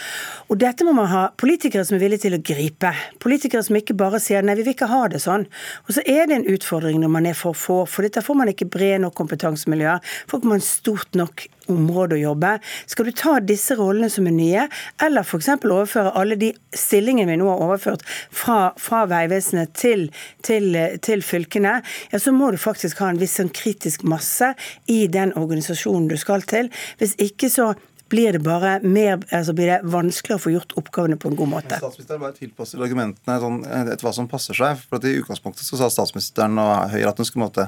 Og 0.51 0.59
dette 0.59 0.85
må 0.85 0.93
man 0.97 1.09
ha 1.11 1.23
politikere 1.39 1.85
som 1.87 1.97
er 1.97 2.03
villige 2.03 2.25
til 2.25 2.37
å 2.37 2.41
gripe. 2.43 2.91
Politikere 3.23 3.63
som 3.63 3.77
ikke 3.79 3.95
bare 3.97 4.19
sier 4.23 4.45
nei, 4.45 4.57
vi 4.59 4.65
vil 4.65 4.75
ikke 4.75 4.89
ha 4.91 5.03
det 5.11 5.21
sånn. 5.23 5.36
Og 5.85 5.93
så 5.97 6.03
er 6.05 6.27
det 6.27 6.39
en 6.39 6.49
utfordring 6.55 6.99
når 7.01 7.11
man 7.13 7.27
er 7.29 7.37
for 7.37 7.57
få, 7.57 7.83
for 7.89 8.05
dette 8.05 8.23
får 8.23 8.39
man 8.39 8.51
ikke 8.51 8.69
brede 8.73 9.03
nok 9.03 9.15
kompetansemiljøer. 9.19 10.03
Får 10.31 10.47
man 10.47 10.63
stort 10.63 11.17
nok 11.17 11.45
område 11.71 12.17
å 12.17 12.21
jobbe. 12.21 12.53
Skal 12.89 13.09
du 13.09 13.13
ta 13.15 13.37
disse 13.43 13.75
rollene 13.77 14.09
som 14.11 14.27
er 14.29 14.35
nye, 14.35 14.67
eller 15.03 15.27
f.eks. 15.27 15.49
overføre 15.57 16.13
alle 16.19 16.37
de 16.39 16.53
stillingene 16.75 17.33
vi 17.33 17.39
nå 17.41 17.49
har 17.51 17.63
overført 17.65 18.05
fra, 18.07 18.71
fra 18.79 19.03
Vegvesenet 19.09 19.75
til, 19.77 20.07
til, 20.47 20.71
til, 21.03 21.25
fylkene, 21.25 21.79
ja, 22.13 22.21
så 22.21 22.33
må 22.35 22.51
du 22.53 22.61
faktisk 22.61 23.03
ha 23.03 23.11
en 23.11 23.21
viss 23.21 23.37
sånn 23.41 23.51
kritisk 23.53 24.07
masse 24.07 24.53
i 24.91 25.03
den 25.11 25.35
organisasjonen 25.37 26.09
du 26.11 26.17
skal 26.19 26.45
til. 26.47 26.71
Hvis 27.01 27.17
ikke 27.21 27.51
så 27.51 27.73
blir 28.11 28.37
det 28.37 28.41
bare 28.45 28.77
mer, 28.83 29.19
altså 29.33 29.53
blir 29.57 29.71
det 29.71 29.77
vanskeligere 29.87 30.39
å 30.39 30.43
få 30.43 30.53
gjort 30.53 30.75
oppgavene 30.79 31.17
på 31.19 31.31
en 31.31 31.37
god 31.39 31.51
måte. 31.51 31.79
Statsministeren 31.81 32.23
bare 32.23 32.37
tilpasser 32.37 32.83
argumentene 32.83 33.37
sånn, 33.43 33.61
etter 33.65 34.07
hva 34.07 34.13
som 34.15 34.29
passer 34.31 34.57
seg. 34.57 34.81
for 34.87 34.99
at 34.99 35.07
I 35.07 35.17
utgangspunktet 35.21 35.67
så 35.67 35.79
sa 35.79 35.89
statsministeren 35.93 36.57
og 36.61 36.91
Høyre 36.93 37.11
at 37.11 37.19
hun 37.21 37.27
skulle 37.27 37.47
måtte 37.47 37.67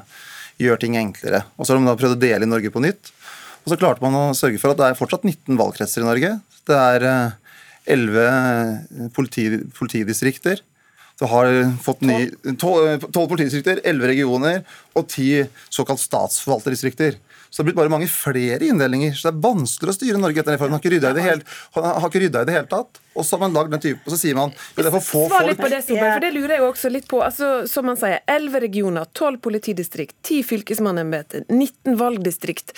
gjøre 0.60 0.84
ting 0.84 0.98
enklere. 1.00 1.44
Og 1.58 1.66
Så 1.66 1.74
har 1.74 1.80
de 1.80 1.90
da 1.90 1.98
prøvd 2.00 2.18
å 2.18 2.24
dele 2.24 2.48
i 2.48 2.52
Norge 2.52 2.72
på 2.72 2.84
nytt. 2.84 3.12
Og 3.66 3.74
så 3.74 3.80
klarte 3.80 4.04
man 4.04 4.16
å 4.16 4.26
sørge 4.38 4.60
for 4.62 4.74
at 4.74 4.80
det 4.80 4.88
er 4.88 5.00
fortsatt 5.00 5.28
19 5.28 5.60
valgkretser 5.60 6.04
i 6.04 6.08
Norge. 6.08 6.34
Det 6.68 6.80
er 6.80 7.06
11 7.90 8.20
eh, 8.24 9.10
politi, 9.16 9.46
politidistrikter. 9.76 10.64
Du 11.20 11.26
har 11.28 11.50
fått 11.84 12.00
12 12.04 13.26
politidistrikter, 13.28 13.82
11 13.84 14.08
regioner 14.08 14.62
og 14.96 15.04
10 15.10 15.50
såkalt 15.68 16.00
statsforvalterdistrikter. 16.00 17.18
Så 17.50 17.60
det 17.60 17.64
har 17.64 17.68
blitt 17.72 17.80
bare 17.82 17.92
mange 17.92 18.08
flere 18.08 18.62
inndelinger. 18.64 19.16
Så 19.18 19.28
det 19.28 19.36
er 19.36 19.44
vanskeligere 19.50 19.96
å 19.96 19.98
styre 19.98 20.22
Norge 20.22 20.44
etter 20.44 20.56
reformen. 20.56 20.78
Har 20.78 20.84
ikke 20.84 20.94
rydda 20.96 21.12
i 22.46 22.48
det 22.48 22.56
hele 22.56 22.70
tatt. 22.72 23.02
Og 23.20 23.28
så 23.28 23.36
har 23.36 23.46
man 23.46 23.56
lagd 23.58 23.74
den 23.76 23.84
type, 23.84 24.02
og 24.06 24.14
så 24.14 24.20
sier 24.22 24.38
man 24.38 24.54
jo, 24.54 24.80
det 24.80 24.88
er 24.88 24.96
for 24.96 25.06
få 25.06 25.24
Svar 25.30 25.48
litt 25.48 25.60
på 25.60 25.70
det, 25.72 25.82
Solberg, 25.86 26.14
for 26.16 26.26
det 26.26 26.32
lurer 26.36 26.56
jeg 26.56 26.66
også 26.66 26.92
litt 26.94 27.08
på. 27.12 27.22
Altså, 27.26 27.50
som 27.70 27.88
man 27.90 28.00
sier, 28.00 28.22
11 28.30 28.64
regioner, 28.66 29.10
12 29.18 29.40
politidistrikt, 29.44 30.16
10 30.26 30.46
fylkesmannsembeter, 30.50 31.46
19 31.52 31.98
valgdistrikt. 32.00 32.74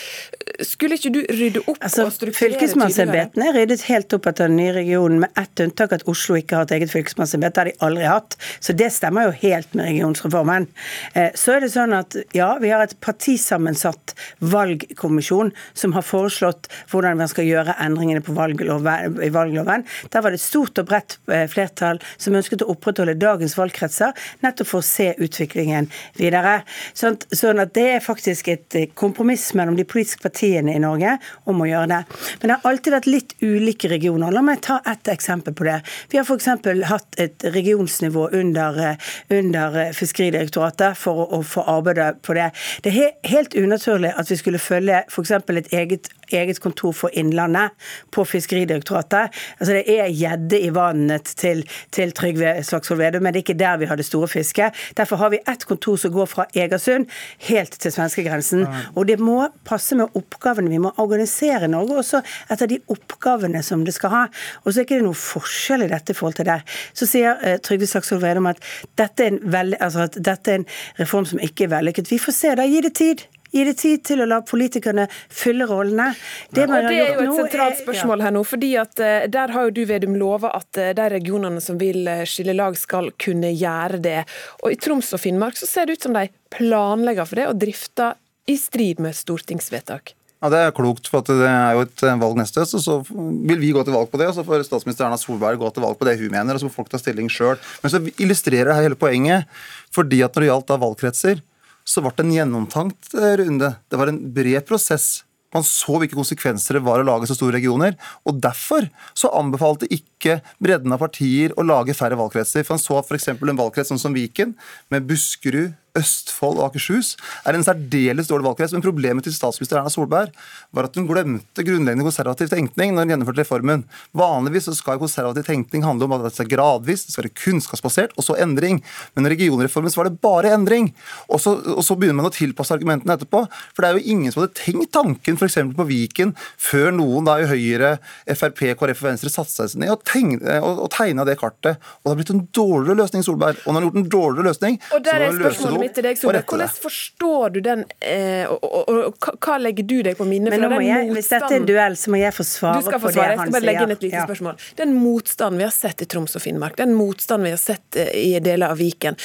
Skulle 0.68 0.98
ikke 0.98 1.14
du 1.14 1.22
rydde 1.30 1.64
opp 1.66 1.78
altså, 1.80 2.08
og 2.08 2.16
strukturere 2.16 2.58
Fylkesmannsembetene 2.58 3.48
er 3.50 3.58
ryddet 3.60 3.86
helt 3.88 4.14
opp 4.18 4.28
etter 4.30 4.50
den 4.50 4.58
nye 4.60 4.74
regionen, 4.76 5.22
med 5.24 5.40
ett 5.40 5.64
unntak 5.64 5.96
at 5.96 6.06
Oslo 6.10 6.38
ikke 6.40 6.58
har 6.58 6.68
et 6.68 6.76
eget 6.78 6.94
fylkesmannsembete. 6.94 7.52
Det 7.52 7.62
har 7.62 7.70
de 7.70 7.86
aldri 7.88 8.08
hatt. 8.10 8.38
Så 8.64 8.76
det 8.78 8.90
stemmer 8.96 9.30
jo 9.30 9.36
helt 9.44 9.76
med 9.78 9.90
regionsreformen. 9.90 10.68
Eh, 11.14 11.32
så 11.38 11.56
er 11.56 11.66
det 11.66 11.72
sånn 11.74 11.96
at 11.98 12.18
ja, 12.38 12.54
vi 12.62 12.72
har 12.74 12.84
et 12.84 12.96
partisammensatt 13.04 14.16
valgkommisjon 14.40 15.52
som 15.74 15.96
har 15.98 16.06
foreslått 16.06 16.70
hvordan 16.92 17.20
man 17.22 17.32
skal 17.32 17.48
gjøre 17.48 17.78
endringene 17.84 18.24
på 18.26 18.36
valgloven, 18.38 19.20
i 19.22 19.32
valgloven. 19.34 19.86
Der 20.14 20.26
var 20.26 20.31
var 20.32 20.38
det 20.38 20.42
et 20.42 20.48
stort 20.48 20.80
og 20.80 20.88
bredt 20.88 21.18
eh, 21.32 21.48
flertall 21.52 22.00
som 22.18 22.36
ønsket 22.38 22.64
å 22.64 22.70
opprettholde 22.72 23.18
dagens 23.20 23.58
valgkretser, 23.60 24.16
nettopp 24.44 24.70
for 24.70 24.82
å 24.82 24.86
se 24.86 25.12
utviklingen 25.20 25.90
videre. 26.20 26.62
Sånn, 26.98 27.18
sånn 27.36 27.62
at 27.64 27.74
det 27.76 27.88
er 27.98 28.06
faktisk 28.06 28.52
et 28.54 28.78
eh, 28.80 28.88
kompromiss 28.96 29.50
mellom 29.58 29.76
de 29.80 29.86
politiske 29.88 30.24
partiene 30.24 30.76
i 30.76 30.82
Norge 30.82 31.18
om 31.52 31.62
å 31.62 31.68
gjøre 31.70 31.90
det. 31.92 32.02
Men 32.42 32.52
det 32.52 32.58
har 32.58 32.72
alltid 32.72 32.96
vært 32.96 33.10
litt 33.12 33.36
ulike 33.42 33.92
regioner. 33.92 34.32
La 34.32 34.44
meg 34.46 34.64
ta 34.66 34.80
ett 34.88 35.12
eksempel 35.12 35.56
på 35.58 35.68
det. 35.68 35.80
Vi 36.12 36.20
har 36.20 36.28
f.eks. 36.28 36.50
hatt 36.92 37.20
et 37.22 37.48
regionsnivå 37.58 38.30
under, 38.38 38.80
eh, 38.92 39.12
under 39.36 39.82
Fiskeridirektoratet 39.98 40.98
for 41.00 41.26
å, 41.26 41.28
å 41.40 41.44
få 41.44 41.66
arbeidet 41.68 42.22
på 42.26 42.38
det. 42.38 42.52
Det 42.86 42.96
er 42.96 43.14
helt 43.32 43.58
unaturlig 43.58 44.14
at 44.16 44.32
vi 44.32 44.40
skulle 44.40 44.62
følge 44.62 45.04
f.eks. 45.10 45.36
et 45.42 45.74
eget 45.76 46.12
eget 46.32 46.60
kontor 46.64 46.94
for 46.96 47.14
Innlandet 47.18 47.76
på 48.12 48.26
Fiskeridirektoratet. 48.28 49.36
Altså 49.60 49.74
Det 49.74 49.84
er 50.00 50.11
gjedde 50.16 50.60
i 50.62 50.70
vannet 50.74 51.34
til, 51.40 51.64
til 51.94 52.14
Trygve 52.16 52.54
Slagsvold 52.66 53.02
Vedum, 53.02 53.26
men 53.26 53.34
det 53.34 53.42
er 53.42 53.46
ikke 53.46 53.60
der 53.60 53.80
vi 53.82 53.90
har 53.90 54.00
det 54.00 54.06
store 54.08 54.30
fisket. 54.32 54.78
Derfor 54.98 55.22
har 55.22 55.34
vi 55.34 55.42
ett 55.48 55.66
kontor 55.66 55.98
som 56.02 56.14
går 56.14 56.30
fra 56.30 56.46
Egersund 56.56 57.08
helt 57.48 57.78
til 57.80 57.94
svenskegrensen. 57.94 58.66
Og 58.96 59.08
det 59.08 59.20
må 59.20 59.40
passe 59.68 59.96
med 59.98 60.14
oppgavene. 60.18 60.72
Vi 60.72 60.82
må 60.82 60.94
organisere 61.02 61.70
Norge 61.72 62.00
også 62.02 62.22
etter 62.52 62.70
de 62.72 62.80
oppgavene 62.92 63.64
som 63.66 63.86
det 63.88 63.96
skal 63.98 64.14
ha. 64.16 64.24
Og 64.64 64.72
så 64.72 64.82
er 64.82 64.84
det 64.84 64.88
ikke 64.90 65.06
noe 65.08 65.18
forskjell 65.18 65.86
i 65.88 65.92
dette 65.92 66.14
i 66.14 66.18
forhold 66.18 66.40
til 66.40 66.50
det. 66.50 66.62
Så 66.98 67.10
sier 67.10 67.38
uh, 67.42 67.58
Trygve 67.64 67.90
Slagsvold 67.90 68.24
Vedum 68.24 68.50
at 68.52 68.62
dette, 69.00 69.28
en 69.28 69.42
veld, 69.54 69.78
altså 69.80 70.08
at 70.08 70.18
dette 70.18 70.52
er 70.52 70.62
en 70.62 70.70
reform 71.00 71.28
som 71.30 71.42
ikke 71.44 71.68
er 71.68 71.76
vellykket. 71.78 72.12
Vi 72.12 72.22
får 72.22 72.38
se, 72.38 72.56
da. 72.60 72.68
Gi 72.68 72.82
det 72.86 72.96
tid. 72.98 73.28
Gi 73.52 73.66
det 73.68 73.74
tid 73.82 74.04
til 74.08 74.24
å 74.24 74.28
la 74.30 74.40
politikerne 74.48 75.08
fylle 75.12 75.68
rollene. 75.68 76.12
Det, 76.50 76.68
og 76.70 76.88
det 76.88 77.00
er 77.02 77.18
jo 77.18 77.26
et 77.26 77.40
sentralt 77.42 77.82
spørsmål 77.82 78.24
her 78.24 78.36
nå. 78.36 78.46
fordi 78.48 78.72
at 78.80 79.04
uh, 79.04 79.28
Der 79.32 79.52
har 79.52 79.68
jo 79.68 79.76
du 79.76 79.84
Vedum 79.90 80.16
lova 80.20 80.54
at 80.56 80.80
uh, 80.80 80.94
de 80.96 81.10
regionene 81.12 81.60
som 81.64 81.80
vil 81.82 82.08
uh, 82.08 82.24
skille 82.30 82.56
lag, 82.56 82.78
skal 82.80 83.12
kunne 83.20 83.52
gjøre 83.52 84.00
det. 84.04 84.22
Og 84.64 84.72
I 84.72 84.80
Troms 84.80 85.12
og 85.16 85.24
Finnmark 85.24 85.60
så 85.60 85.68
ser 85.68 85.90
det 85.90 86.00
ut 86.00 86.08
som 86.08 86.16
de 86.16 86.30
planlegger 86.56 87.28
for 87.28 87.42
det, 87.42 87.52
og 87.52 87.60
drifter 87.60 88.18
i 88.50 88.58
strid 88.60 89.04
med 89.04 89.16
stortingsvedtak. 89.16 90.16
Ja, 90.42 90.50
Det 90.50 90.58
er 90.58 90.72
klokt, 90.74 91.06
for 91.06 91.22
det 91.22 91.36
er 91.46 91.76
jo 91.78 91.84
et 91.86 92.02
valg 92.02 92.40
neste 92.40 92.64
høst. 92.64 92.74
Så 92.82 92.98
vil 93.06 93.60
vi 93.62 93.76
gå 93.76 93.84
til 93.86 93.94
valg 93.94 94.10
på 94.10 94.18
det, 94.18 94.32
og 94.32 94.40
så 94.40 94.46
får 94.48 94.66
statsminister 94.66 95.06
Erna 95.06 95.20
Solberg 95.22 95.60
gå 95.62 95.70
til 95.70 95.86
valg 95.86 96.00
på 96.00 96.08
det 96.08 96.18
hun 96.18 96.34
mener. 96.34 96.56
og 96.56 96.64
Så 96.64 96.70
får 96.72 96.80
folk 96.80 96.90
ta 96.90 96.98
stilling 96.98 97.30
selv. 97.30 97.62
Men 97.84 97.94
så 97.94 98.02
illustrerer 98.18 98.72
det 98.72 98.80
her 98.80 98.88
hele 98.90 98.98
poenget. 98.98 99.46
fordi 99.92 100.24
at 100.24 100.34
når 100.34 100.42
det 100.42 100.48
gjaldt 100.48 100.68
da 100.68 100.78
valgkretser, 100.80 101.42
så 101.88 102.04
ble 102.04 102.14
det 102.16 102.26
en 102.26 102.38
gjennomtankt 102.38 103.14
eh, 103.18 103.36
runde. 103.42 103.74
Det 103.90 104.00
var 104.00 104.12
en 104.12 104.22
bred 104.34 104.66
prosess. 104.70 105.24
Man 105.52 105.66
så 105.68 105.98
hvilke 106.00 106.16
konsekvenser 106.16 106.78
det 106.78 106.84
var 106.86 107.02
å 107.02 107.08
lage 107.08 107.28
så 107.28 107.36
store 107.36 107.58
regioner. 107.58 107.98
og 108.24 108.40
Derfor 108.44 108.88
så 109.18 109.32
anbefalte 109.36 109.90
ikke 109.92 110.40
bredden 110.64 110.96
av 110.96 111.04
partier 111.04 111.56
å 111.60 111.66
lage 111.68 111.96
færre 111.98 112.20
valgkretser. 112.20 112.64
For 112.64 112.78
Man 112.78 112.84
så 112.84 113.02
f.eks. 113.02 113.28
en 113.34 113.60
valgkrets 113.60 113.92
sånn 113.92 114.02
som 114.02 114.16
Viken, 114.16 114.56
med 114.94 115.10
Buskerud, 115.10 115.76
Østfold 115.98 116.60
og 116.62 116.70
Akershus 116.70 117.16
er 117.48 117.58
en 117.58 117.66
særdeles 117.66 118.30
dårlig 118.30 118.48
valgkrets. 118.48 118.74
Men 118.76 118.84
problemet 118.84 119.26
til 119.26 119.36
statsminister 119.36 119.80
Erna 119.80 119.92
Solberg 119.92 120.32
var 120.76 120.88
at 120.88 120.96
hun 120.96 121.08
glemte 121.10 121.66
grunnleggende 121.68 122.06
konservativ 122.08 122.52
tenkning 122.52 122.94
når 122.96 123.06
hun 123.06 123.14
gjennomførte 123.14 123.44
reformen. 123.44 123.84
Vanligvis 124.18 124.70
så 124.70 124.76
skal 124.78 125.02
konservativ 125.02 125.46
tenkning 125.48 125.84
handle 125.84 126.08
om 126.08 126.16
at 126.16 126.28
det 126.30 126.34
skal 126.38 126.52
gradvis, 126.52 127.06
det 127.08 127.16
skal 127.16 127.28
være 127.28 127.40
kunnskapsbasert, 127.44 128.16
og 128.16 128.28
så 128.28 128.38
endring. 128.44 128.80
Men 129.16 129.28
i 129.28 129.34
regionreformen 129.36 129.92
så 129.92 130.02
var 130.02 130.10
det 130.10 130.22
bare 130.24 130.54
endring. 130.56 130.92
Og 131.28 131.42
så, 131.44 131.58
og 131.76 131.84
så, 131.84 131.98
begynner 132.00 132.22
man 132.22 132.32
å 132.32 132.34
tilpasse 132.34 132.74
argumentene 132.74 133.18
etterpå. 133.18 133.44
For 133.76 133.84
det 133.84 133.90
er 133.90 134.00
jo 134.00 134.16
ingen 134.16 134.34
som 134.34 134.46
hadde 134.46 134.58
tenkt 134.62 134.94
tanken 134.96 135.38
f.eks. 135.38 135.60
på 135.76 135.88
Viken 135.90 136.34
før 136.62 136.96
noen 136.96 137.28
da 137.28 137.38
i 137.42 137.50
Høyre, 137.52 137.98
Frp, 138.32 138.64
KrF 138.80 139.04
og 139.04 139.10
Venstre 139.10 139.34
satte 139.34 139.68
seg 139.68 139.82
ned 139.82 139.92
og, 139.94 140.02
tegne, 140.08 140.40
og, 140.64 140.86
og 140.88 140.90
tegna 140.94 141.28
det 141.28 141.38
kartet. 141.42 141.82
Og 142.02 142.08
det 142.08 142.14
har 142.14 142.22
blitt 142.22 142.34
en 142.34 142.44
dårligere 142.56 142.98
løsning, 143.04 143.26
Solberg. 143.28 143.60
Og 143.66 143.70
når 143.70 143.76
man 143.76 143.82
har 143.82 143.88
gjort 143.90 144.02
en 144.02 144.12
dårligere 144.16 144.48
løsning, 144.50 144.80
og 144.96 145.06
løse 145.44 145.68
er 145.68 145.81
spørsmålet 145.82 145.90
mitt 145.90 145.98
til 145.98 146.08
deg, 146.08 146.20
Solveig. 146.22 146.46
Hvordan 146.52 146.72
forstår 146.86 147.54
du 147.56 147.60
den, 147.66 147.84
eh, 148.00 148.46
og, 148.46 148.66
og, 148.70 148.92
og, 149.10 149.30
hva 149.42 149.58
legger 149.62 149.88
du 149.90 149.98
deg 150.08 150.18
på 150.20 150.28
minnet 150.30 150.54
fra 150.54 150.62
den 150.62 150.76
motstanden 150.78 151.16
Hvis 151.18 151.32
dette 151.34 151.52
er 151.52 151.60
en 151.60 151.70
duell, 151.70 152.00
så 152.00 152.14
må 152.14 152.22
jeg 152.22 152.38
få 152.38 152.48
svare 152.48 152.82
på, 152.82 152.92
det 152.92 153.02
han 153.02 153.12
sier. 153.12 153.32
Jeg 153.32 153.40
skal 153.42 153.56
bare 153.58 153.68
legge 153.68 153.86
inn 153.86 153.96
et 153.98 154.08
lite 154.08 154.20
ja. 154.22 154.26
spørsmål. 154.30 154.68
Den 154.82 154.98
motstanden 154.98 155.62
vi 155.62 155.68
har 155.68 155.76
sett 155.76 156.06
i 156.06 156.10
Troms 156.16 156.38
og 156.40 156.46
Finnmark, 156.46 156.78
den 156.80 156.94
motstanden 156.98 157.50
vi 157.50 157.56
har 157.56 157.62
sett 157.62 158.00
eh, 158.00 158.14
i 158.22 158.40
deler 158.44 158.76
av 158.76 158.82
Viken, 158.82 159.20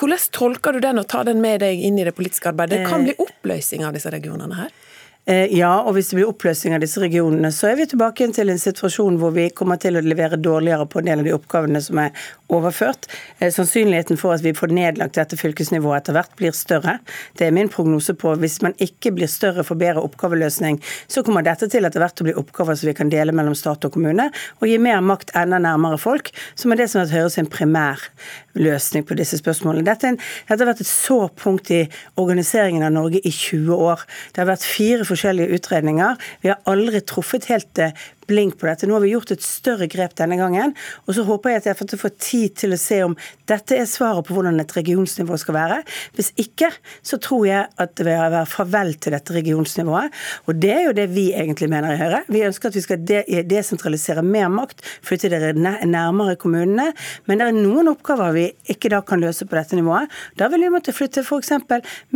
hvordan 0.00 0.30
tolker 0.32 0.76
du 0.76 0.80
den 0.80 1.00
og 1.02 1.08
tar 1.10 1.26
den 1.28 1.42
med 1.42 1.60
deg 1.64 1.80
inn 1.84 1.98
i 1.98 2.06
det 2.06 2.14
politiske 2.16 2.48
arbeidet? 2.52 2.78
Det 2.78 2.90
kan 2.90 3.04
bli 3.04 3.16
oppløsning 3.20 3.84
av 3.84 3.96
disse 3.96 4.12
regionene 4.12 4.56
her? 4.62 4.70
Eh, 5.28 5.52
ja, 5.52 5.74
og 5.84 5.92
hvis 5.94 6.08
det 6.10 6.16
blir 6.16 6.30
oppløsning 6.30 6.72
av 6.74 6.80
disse 6.80 7.00
regionene, 7.02 7.50
så 7.52 7.68
er 7.68 7.76
vi 7.76 7.84
tilbake 7.90 8.24
til 8.32 8.48
en 8.50 8.60
situasjon 8.60 9.18
hvor 9.20 9.34
vi 9.34 9.50
kommer 9.52 9.76
til 9.80 9.98
å 9.98 10.02
levere 10.02 10.38
dårligere 10.40 10.86
på 10.88 11.02
en 11.02 11.10
del 11.10 11.20
av 11.20 11.26
de 11.28 11.34
oppgavene 11.36 11.82
som 11.84 12.00
er 12.00 12.14
overført. 12.48 13.04
Eh, 13.38 13.52
sannsynligheten 13.52 14.16
for 14.18 14.32
at 14.32 14.42
vi 14.42 14.54
får 14.56 14.72
nedlagt 14.72 15.18
dette 15.18 15.36
fylkesnivået 15.36 16.00
etter 16.00 16.16
hvert, 16.16 16.32
blir 16.40 16.56
større. 16.56 16.96
Det 17.36 17.46
er 17.46 17.52
min 17.54 17.68
prognose 17.68 18.16
på. 18.16 18.32
Hvis 18.40 18.62
man 18.64 18.72
ikke 18.80 19.12
blir 19.18 19.28
større 19.30 19.64
for 19.66 19.78
bedre 19.80 20.00
oppgaveløsning, 20.08 20.80
så 21.04 21.22
kommer 21.26 21.44
dette 21.44 21.68
til 21.68 21.84
etter 21.84 22.00
hvert 22.00 22.24
å 22.24 22.26
bli 22.30 22.34
oppgaver 22.40 22.80
som 22.80 22.88
vi 22.88 22.96
kan 22.96 23.12
dele 23.12 23.36
mellom 23.36 23.54
stat 23.58 23.84
og 23.84 23.92
kommune, 23.94 24.30
og 24.58 24.66
gi 24.72 24.80
mer 24.80 25.04
makt 25.04 25.34
enda 25.36 25.60
nærmere 25.60 26.00
folk, 26.00 26.32
som 26.56 26.72
er 26.72 26.80
det 26.80 26.88
som 26.88 27.02
har 27.02 27.10
vært 27.10 27.18
Høyre 27.20 27.30
sin 27.34 27.48
primærløsning 27.50 29.04
på 29.04 29.18
disse 29.18 29.36
spørsmålene. 29.36 29.84
Dette, 29.84 30.14
en, 30.14 30.18
dette 30.48 30.62
har 30.62 30.72
vært 30.72 30.80
et 30.80 30.88
sårpunkt 30.88 31.72
i 31.76 31.84
organiseringen 32.20 32.86
av 32.86 32.94
Norge 32.94 33.20
i 33.20 33.34
20 33.34 33.76
år. 33.76 34.06
Det 34.32 34.42
har 34.42 34.48
vært 34.54 34.64
fire 34.64 35.04
forskjellige 35.10 35.58
utredninger. 35.58 36.16
Vi 36.42 36.52
har 36.52 36.60
aldri 36.70 37.02
truffet 37.04 37.50
helt 37.50 37.82
blink 38.30 38.56
på 38.60 38.68
dette. 38.70 38.88
Nå 38.88 38.96
har 38.96 39.04
vi 39.04 39.12
gjort 39.14 39.34
et 39.34 39.44
større 39.44 39.88
grep 39.90 40.16
denne 40.18 40.38
gangen. 40.40 40.74
Og 41.06 41.16
så 41.16 41.26
håper 41.26 41.54
jeg 41.54 41.62
at 41.62 41.70
jeg 41.70 42.00
får 42.00 42.14
tid 42.16 42.56
til 42.62 42.74
å 42.76 42.80
se 42.80 43.00
om 43.06 43.16
dette 43.50 43.76
er 43.76 43.88
svaret 43.90 44.26
på 44.26 44.36
hvordan 44.36 44.60
et 44.62 44.74
regionsnivå 44.76 45.38
skal 45.40 45.56
være. 45.56 45.80
Hvis 46.16 46.30
ikke, 46.40 46.70
så 47.06 47.18
tror 47.22 47.46
jeg 47.48 47.66
at 47.82 47.94
det 47.98 48.06
vil 48.06 48.18
være 48.20 48.44
farvel 48.48 48.94
til 49.02 49.16
dette 49.16 49.34
regionsnivået. 49.34 50.14
Og 50.46 50.60
det 50.62 50.72
er 50.74 50.84
jo 50.86 50.96
det 50.96 51.08
vi 51.12 51.30
egentlig 51.34 51.70
mener 51.72 51.94
i 51.94 52.00
Høyre. 52.00 52.22
Vi 52.30 52.44
ønsker 52.46 52.70
at 52.70 52.78
vi 52.78 52.84
skal 52.84 53.02
de 53.06 53.42
desentralisere 53.50 54.24
mer 54.26 54.50
makt, 54.52 54.84
flytte 55.06 55.30
dere 55.32 55.52
nærmere 55.56 56.36
kommunene. 56.40 56.90
Men 57.26 57.42
det 57.42 57.48
er 57.48 57.58
noen 57.58 57.90
oppgaver 57.92 58.34
vi 58.36 58.46
ikke 58.70 58.92
da 58.92 59.02
kan 59.06 59.22
løse 59.22 59.46
på 59.48 59.58
dette 59.58 59.78
nivået. 59.78 60.10
Da 60.38 60.50
vil 60.52 60.64
vi 60.66 60.72
måtte 60.72 60.94
flytte 60.94 61.24
f.eks. 61.24 61.52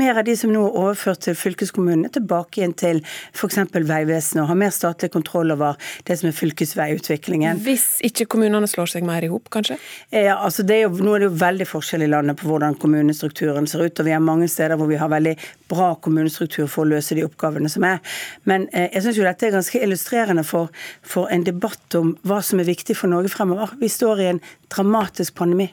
mer 0.01 0.21
av 0.21 0.27
de 0.27 0.37
som 0.39 0.53
nå 0.53 0.63
er 0.69 0.79
overført 0.85 1.25
til 1.27 1.39
fylkeskommunene, 1.39 2.13
tilbake 2.15 2.61
igjen 2.61 2.77
til 2.79 3.03
f.eks. 3.35 3.63
Vegvesenet 3.75 4.45
og 4.45 4.51
ha 4.53 4.59
mer 4.59 4.73
statlig 4.75 5.11
kontroll 5.15 5.53
over 5.55 5.79
det 6.09 6.17
som 6.21 6.29
er 6.29 6.37
fylkesveiutviklingen. 6.37 7.61
Hvis 7.65 7.99
ikke 8.05 8.27
kommunene 8.35 8.69
slår 8.71 8.91
seg 8.93 9.07
mer 9.09 9.25
i 9.25 9.31
hop, 9.33 9.49
kanskje? 9.53 9.79
Ja, 10.13 10.37
altså 10.37 10.65
det 10.67 10.77
er 10.77 10.83
jo, 10.87 11.05
nå 11.05 11.15
er 11.17 11.25
det 11.25 11.31
jo 11.31 11.37
veldig 11.41 11.69
forskjell 11.71 12.05
i 12.05 12.11
landet 12.13 12.41
på 12.41 12.49
hvordan 12.51 12.77
kommunestrukturen 12.81 13.69
ser 13.71 13.87
ut. 13.87 14.01
og 14.01 14.09
Vi 14.09 14.15
har 14.15 14.25
mange 14.25 14.49
steder 14.53 14.81
hvor 14.81 14.91
vi 14.91 15.01
har 15.01 15.13
veldig 15.13 15.37
bra 15.73 15.95
kommunestruktur 16.05 16.69
for 16.69 16.85
å 16.85 16.93
løse 16.93 17.17
de 17.17 17.25
oppgavene 17.25 17.71
som 17.73 17.87
er. 17.89 18.03
Men 18.49 18.69
eh, 18.73 18.91
jeg 18.93 19.07
syns 19.07 19.23
dette 19.25 19.49
er 19.49 19.57
ganske 19.57 19.85
illustrerende 19.87 20.45
for, 20.45 20.75
for 21.03 21.33
en 21.33 21.47
debatt 21.47 21.99
om 22.01 22.13
hva 22.29 22.43
som 22.45 22.61
er 22.61 22.69
viktig 22.69 22.99
for 22.99 23.13
Norge 23.13 23.33
fremover. 23.33 23.73
Vi 23.81 23.89
står 23.93 24.21
i 24.21 24.31
en 24.35 24.45
dramatisk 24.75 25.37
pandemi. 25.41 25.71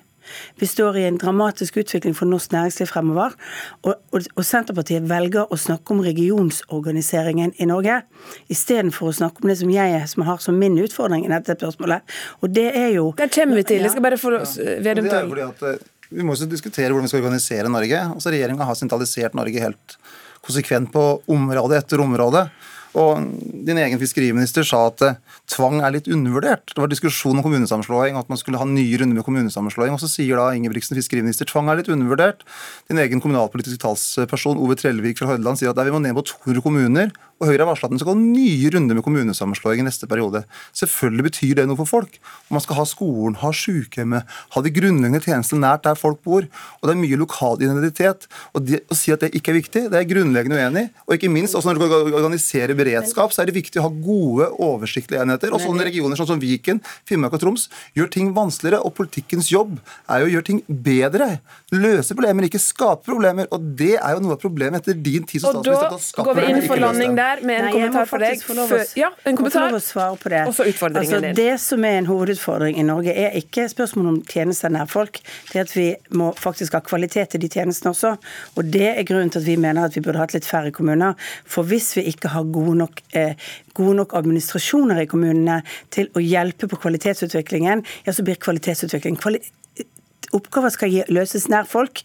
Vi 0.62 0.68
står 0.70 0.98
i 0.98 1.06
en 1.10 1.18
dramatisk 1.22 1.80
utvikling 1.82 2.16
for 2.18 2.30
norsk 2.30 2.54
næringsliv 2.54 2.90
fremover. 2.92 3.36
Og, 3.84 3.96
og, 4.12 4.28
og 4.36 4.48
Senterpartiet 4.48 5.08
velger 5.10 5.51
å 5.51 5.60
snakke 5.60 5.96
om 5.96 6.04
regionsorganiseringen 6.06 7.56
i 7.58 7.70
Norge, 7.70 8.01
istedenfor 8.51 9.12
å 9.12 9.16
snakke 9.22 9.44
om 9.44 9.51
det 9.51 9.58
som 9.62 9.72
jeg 9.74 10.01
som 10.12 10.25
har 10.28 10.42
som 10.44 10.60
min 10.60 10.78
utfordring 10.82 11.25
i 11.28 11.32
dette 11.34 11.58
spørsmålet. 11.58 12.18
Og 12.42 12.54
det 12.54 12.70
er 12.72 12.92
jo 12.96 13.12
Der 13.18 13.32
kommer 13.34 13.62
vi 13.62 13.68
til. 13.74 13.86
Jeg 13.86 13.96
skal 13.96 14.06
bare 14.06 14.20
få 14.22 14.34
Vedum 14.82 15.08
til 15.10 15.70
eh, 15.70 15.86
Vi 16.12 16.25
må 16.25 16.36
også 16.36 16.50
diskutere 16.50 16.92
hvordan 16.92 17.08
vi 17.08 17.13
skal 17.13 17.24
organisere 17.24 17.72
Norge. 17.72 18.04
Altså 18.16 18.34
Regjeringa 18.34 18.68
har 18.68 18.78
sentralisert 18.80 19.38
Norge 19.38 19.63
helt 19.63 19.98
konsekvent 20.42 20.92
på 20.94 21.06
område 21.32 21.78
etter 21.78 22.01
område. 22.01 22.48
Og 22.98 23.24
din 23.68 23.80
egen 23.80 24.00
fiskeriminister 24.02 24.66
sa 24.68 24.82
at 24.90 25.04
eh, 25.06 25.20
tvang 25.54 25.80
er 25.80 25.94
litt 25.96 26.10
undervurdert. 26.12 26.74
Det 26.74 26.82
var 26.82 26.92
diskusjon 26.92 27.38
om 27.40 27.46
kommunesammenslåing, 27.46 28.18
at 28.20 28.32
man 28.32 28.40
skulle 28.40 28.60
ha 28.60 28.68
nye 28.68 29.00
runder 29.00 29.16
med 29.16 29.26
kommunesammenslåing. 29.28 29.96
Og 29.96 30.04
så 30.04 30.10
sier 30.12 30.40
da 30.40 30.50
Ingebrigtsen, 30.58 30.98
fiskeriminister, 31.00 31.48
tvang 31.48 31.72
er 31.72 31.80
litt 31.80 31.92
undervurdert. 31.92 32.44
Din 32.92 33.00
egen 33.00 33.24
kommunalpolitiske 33.24 33.80
talsperson 33.84 34.60
Ove 34.60 34.76
Trellevik 34.80 35.22
fra 35.22 35.32
Hordaland 35.32 35.62
sier 35.62 35.72
at 35.72 35.80
vi 35.88 35.94
må 35.94 36.04
ned 36.04 36.18
på 36.20 36.28
200 36.34 36.66
kommuner. 36.66 37.14
Og 37.42 37.50
Høyre 37.50 37.64
har 37.64 37.72
varsla 37.72 37.88
at 37.90 37.94
den 37.96 38.02
skal 38.02 38.12
gå 38.12 38.22
nye 38.22 38.70
runder 38.76 38.98
med 38.98 39.04
kommunesammenslåing 39.06 39.82
i 39.82 39.86
neste 39.88 40.06
periode. 40.10 40.44
Selvfølgelig 40.78 41.26
betyr 41.26 41.56
det 41.58 41.64
noe 41.66 41.80
for 41.80 41.90
folk. 41.90 42.20
Om 42.52 42.60
man 42.60 42.62
skal 42.62 42.78
ha 42.78 42.86
skolen, 42.86 43.38
ha 43.42 43.50
sykehjemmet, 43.56 44.30
ha 44.54 44.62
de 44.62 44.74
grunnleggende 44.76 45.24
tjenestene 45.26 45.64
nært 45.64 45.88
der 45.88 45.98
folk 45.98 46.20
bor. 46.22 46.46
Og 46.46 46.86
det 46.86 46.94
er 46.94 47.02
mye 47.02 47.18
lokal 47.18 47.58
identitet. 47.66 48.28
Og 48.54 48.68
det, 48.68 48.84
å 48.94 48.98
si 48.98 49.14
at 49.16 49.26
det 49.26 49.32
ikke 49.34 49.56
er 49.56 49.58
viktig, 49.58 49.84
det 49.88 49.98
er 49.98 50.06
jeg 50.06 50.12
grunnleggende 50.12 50.60
uenig 50.62 50.86
i. 50.86 50.92
Og 51.08 51.18
ikke 51.18 51.32
minst, 51.34 51.58
også 51.58 51.72
når 51.72 51.82
du 51.82 51.88
skal 51.88 52.20
organisere 52.22 52.78
beredskap, 52.82 53.34
så 53.34 53.44
er 53.44 53.52
det 53.52 53.58
viktig 53.60 53.82
å 53.82 53.88
ha 53.88 53.94
gode, 53.94 54.50
oversiktlige 54.62 55.24
enheter. 55.24 55.54
Og 55.54 55.64
sånne 55.64 55.86
regioner 55.88 56.20
sånn 56.20 56.34
som 56.34 56.42
Viken, 56.42 56.82
Finnmark 57.08 57.38
og 57.38 57.44
Troms 57.46 57.68
gjør 57.98 58.12
ting 58.14 58.32
vanskeligere. 58.36 58.82
Og 58.86 58.96
politikkens 58.98 59.52
jobb 59.54 59.78
er 60.12 60.24
jo 60.24 60.30
å 60.30 60.34
gjøre 60.36 60.48
ting 60.52 60.62
bedre. 60.68 61.30
Løse 61.72 62.16
problemer, 62.18 62.48
ikke 62.50 62.62
skape 62.62 63.06
problemer. 63.08 63.50
Og 63.56 63.72
det 63.80 63.94
er 63.98 64.16
jo 64.16 64.24
noe 64.26 64.36
av 64.38 64.42
problemet 64.42 64.82
etter 64.82 64.98
din 64.98 65.28
tid 65.28 65.44
som 65.44 65.62
statsminister. 65.62 66.22
Og 66.22 66.26
da 66.26 66.28
går 66.28 66.40
vi 66.42 66.48
inn 66.52 66.66
for 66.68 66.82
landing 66.82 67.18
der 67.20 67.44
med 67.46 67.60
en 67.62 67.68
Nei, 67.68 67.74
kommentar 67.78 68.10
for 68.10 68.24
deg. 68.24 68.44
Før, 68.44 68.86
ja, 69.00 69.12
en 69.28 69.40
kommentar. 69.40 69.72
Å 69.72 69.84
svare 69.84 70.18
på 70.20 70.32
det. 70.34 70.42
Også 70.52 70.68
utfordringen 70.68 71.18
altså, 71.18 71.22
din. 71.28 71.38
Det 71.38 71.56
som 71.64 71.86
er 71.88 72.00
en 72.02 72.10
hovedutfordring 72.10 72.80
i 72.82 72.86
Norge, 72.88 73.16
er 73.16 73.38
ikke 73.40 73.68
spørsmål 73.72 74.12
om 74.14 74.20
tjenester 74.28 74.74
nær 74.74 74.90
folk. 74.92 75.22
Det 75.52 75.62
er 75.62 75.68
at 75.68 75.76
vi 75.76 75.88
må 76.18 76.32
faktisk 76.38 76.76
ha 76.78 76.84
kvalitet 76.86 77.38
i 77.38 77.42
de 77.42 77.50
tjenestene 77.52 77.94
også. 77.94 78.16
Og 78.58 78.72
det 78.74 78.88
er 78.94 79.08
grunnen 79.08 79.32
til 79.32 79.44
at 79.44 79.48
vi 79.48 79.58
mener 79.62 79.88
at 79.88 79.98
vi 79.98 80.04
burde 80.04 80.22
hatt 80.22 80.36
litt 80.36 80.48
færre 80.48 80.74
kommuner. 80.76 81.16
For 81.48 81.68
hvis 81.68 81.94
vi 81.98 82.06
ikke 82.12 82.32
har 82.34 82.48
gode 82.52 82.71
nok, 82.78 83.01
eh, 83.13 83.36
gode 83.74 83.96
nok 83.96 84.13
administrasjoner 84.20 85.01
i 85.04 85.10
kommunene 85.12 85.62
til 85.90 86.08
å 86.16 86.24
hjelpe 86.24 86.70
på 86.72 86.80
kvalitetsutviklingen, 86.84 87.86
ja, 88.06 88.13
så 88.13 88.24
blir 88.24 88.40
kvalitetsutvikling 88.42 89.20
kvali 89.22 89.42
oppgaver 90.36 90.74
skal 90.74 90.96
løses 91.12 91.48
nær 91.52 91.68
folk, 91.70 92.04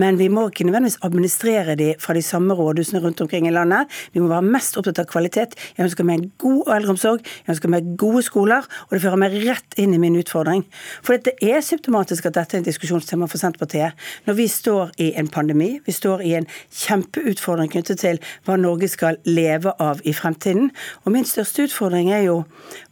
men 0.00 0.18
vi 0.20 0.28
må 0.32 0.48
ikke 0.48 0.66
nødvendigvis 0.68 0.98
administrere 1.06 1.76
de 1.78 1.92
fra 2.02 2.14
de 2.16 2.22
samme 2.22 2.54
rådhusene 2.54 3.02
rundt 3.04 3.20
omkring 3.20 3.48
i 3.48 3.54
landet. 3.54 3.88
Vi 4.12 4.20
må 4.20 4.28
være 4.30 4.46
mest 4.46 4.78
opptatt 4.78 5.00
av 5.02 5.08
kvalitet. 5.10 5.56
Jeg 5.76 5.88
ønsker 5.88 6.06
meg 6.06 6.28
god 6.42 6.72
eldreomsorg, 6.76 7.24
jeg 7.24 7.54
ønsker 7.54 7.72
meg 7.72 7.92
gode 8.00 8.22
skoler, 8.26 8.66
og 8.88 8.96
det 8.96 9.02
fører 9.04 9.20
meg 9.20 9.36
rett 9.46 9.78
inn 9.80 9.94
i 9.94 10.02
min 10.02 10.18
utfordring. 10.18 10.64
For 11.06 11.18
det 11.18 11.36
er 11.44 11.64
symptomatisk 11.64 12.28
at 12.28 12.38
dette 12.38 12.58
er 12.58 12.62
en 12.62 12.68
diskusjonstema 12.68 13.28
for 13.30 13.40
Senterpartiet. 13.40 13.96
Når 14.26 14.38
vi 14.38 14.48
står 14.52 14.92
i 14.98 15.12
en 15.20 15.30
pandemi, 15.32 15.70
vi 15.86 15.94
står 15.94 16.24
i 16.26 16.34
en 16.38 16.48
kjempeutfordring 16.82 17.72
knyttet 17.72 18.02
til 18.04 18.22
hva 18.46 18.58
Norge 18.60 18.90
skal 18.90 19.20
leve 19.28 19.74
av 19.82 20.02
i 20.04 20.14
fremtiden. 20.16 20.70
Og 21.04 21.14
min 21.14 21.26
største 21.28 21.68
utfordring 21.68 22.12
er 22.12 22.26
jo 22.28 22.42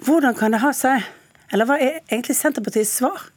hvordan 0.06 0.36
kan 0.36 0.54
det 0.54 0.64
ha 0.64 0.72
seg 0.76 1.04
eller 1.52 1.68
hva 1.68 1.78
er 1.78 2.00
egentlig 2.10 2.36
Senterpartiets 2.38 2.96
svar 2.98 3.28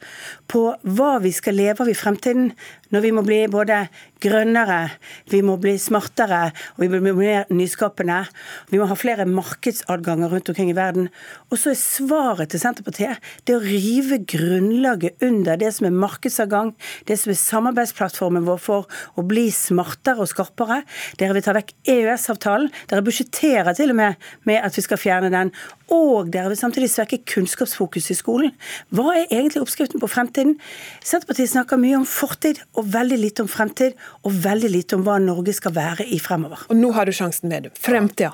på 0.50 0.64
hva 0.82 1.12
vi 1.24 1.32
skal 1.36 1.58
leve 1.60 1.86
av 1.86 1.92
i 1.92 1.98
fremtiden, 1.98 2.54
når 2.94 3.04
vi 3.06 3.12
må 3.16 3.24
bli 3.26 3.40
både 3.52 3.84
grønnere, 4.20 4.90
vi 5.32 5.42
må 5.46 5.56
bli 5.62 5.76
smartere 5.80 6.50
og 6.76 6.84
vi 6.84 6.90
må 6.92 7.00
bli 7.00 7.14
mer 7.18 7.50
nyskapende. 7.54 8.24
Vi 8.72 8.80
må 8.82 8.88
ha 8.90 8.98
flere 9.00 9.28
markedsadganger 9.30 10.32
rundt 10.34 10.52
omkring 10.52 10.72
i 10.74 10.78
verden. 10.78 11.10
Og 11.50 11.62
så 11.62 11.74
er 11.74 11.80
svaret 11.80 12.52
til 12.52 12.62
Senterpartiet 12.62 13.22
det 13.48 13.56
å 13.58 13.64
rive 13.64 14.20
grunnlaget 14.30 15.24
under 15.26 15.60
det 15.60 15.72
som 15.76 15.88
er 15.90 15.96
markedsadgang, 15.96 16.74
det 17.08 17.20
som 17.22 17.34
er 17.34 17.40
samarbeidsplattformen 17.40 18.48
vår 18.48 18.62
for 18.64 19.02
å 19.16 19.26
bli 19.28 19.48
smartere 19.54 20.26
og 20.26 20.32
skarpere. 20.32 20.82
Dere 21.20 21.38
vil 21.38 21.46
ta 21.46 21.56
vekk 21.56 21.76
EØS-avtalen. 21.90 22.72
Dere 22.90 23.06
budsjetterer 23.06 23.78
til 23.78 23.94
og 23.94 24.00
med 24.02 24.30
med 24.50 24.64
at 24.66 24.76
vi 24.78 24.84
skal 24.86 25.00
fjerne 25.00 25.32
den. 25.34 25.52
Og 25.94 26.30
dere 26.34 26.52
vil 26.52 26.60
samtidig 26.60 26.90
svekke 26.92 27.22
kunnskapsfokus 27.30 28.12
i 28.14 28.18
skolen. 28.18 28.54
Hva 28.94 29.16
er 29.16 29.32
egentlig 29.32 29.64
oppskriften 29.64 30.02
på 30.02 30.10
fremtiden? 30.12 30.58
Senterpartiet 31.02 31.54
snakker 31.54 31.82
mye 31.82 31.98
om 31.98 32.08
fortid 32.08 32.62
og 32.80 32.92
veldig 32.94 33.20
lite 33.20 33.46
om 33.46 33.50
fremtid, 33.52 33.96
og 34.24 34.36
veldig 34.44 34.72
lite 34.72 34.98
om 34.98 35.06
hva 35.06 35.18
Norge 35.22 35.56
skal 35.56 35.76
være 35.76 36.08
i 36.08 36.20
fremover. 36.24 36.68
Og 36.72 36.80
nå 36.80 36.92
har 36.96 37.10
du 37.10 37.16
sjansen, 37.16 37.52
Vedum. 37.52 37.76
Fremtida. 37.76 38.32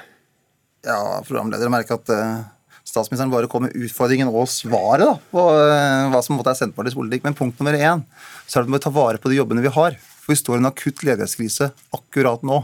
Ja, 0.85 0.99
programleder, 1.25 1.65
jeg 1.65 1.73
merker 1.73 1.97
at 1.97 2.11
uh, 2.13 2.43
statsministeren 2.85 3.33
bare 3.33 3.49
kom 3.49 3.65
med 3.65 3.73
utfordringen 3.73 4.29
og 4.29 4.45
svaret 4.51 5.07
da, 5.07 5.15
på 5.31 5.45
uh, 5.49 6.11
hva 6.13 6.21
som 6.21 6.37
måtte 6.37 6.53
er 6.53 6.59
Senterpartiets 6.59 6.97
politikk. 6.99 7.25
Men 7.25 7.37
punkt 7.37 7.61
nummer 7.61 7.77
én 7.77 8.05
så 8.45 8.59
er 8.59 8.61
det 8.61 8.67
at 8.67 8.69
vi 8.69 8.75
må 8.77 8.83
ta 8.83 8.93
vare 8.93 9.21
på 9.21 9.31
de 9.31 9.39
jobbene 9.39 9.65
vi 9.65 9.73
har. 9.73 9.97
For 10.21 10.33
vi 10.33 10.39
står 10.41 10.59
i 10.59 10.63
en 10.63 10.69
akutt 10.69 11.03
ledighetskrise 11.05 11.71
akkurat 11.97 12.45
nå. 12.45 12.61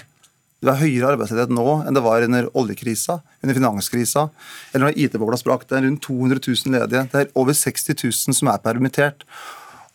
Det 0.62 0.70
er 0.70 0.78
høyere 0.78 1.16
arbeidsledighet 1.16 1.54
nå 1.58 1.80
enn 1.90 1.98
det 1.98 2.04
var 2.06 2.22
under 2.22 2.48
oljekrisa, 2.58 3.18
under 3.42 3.58
finanskrisa, 3.58 4.28
eller 4.70 4.92
når 4.92 5.00
IT-bobla 5.02 5.40
sprakk. 5.42 5.66
Det 5.66 5.80
er 5.80 5.88
rundt 5.88 6.04
200 6.06 6.38
000 6.46 6.76
ledige. 6.78 7.02
Det 7.10 7.24
er 7.24 7.32
over 7.42 7.58
60 7.58 7.98
000 7.98 8.38
som 8.38 8.52
er 8.54 8.62
permittert. 8.62 9.26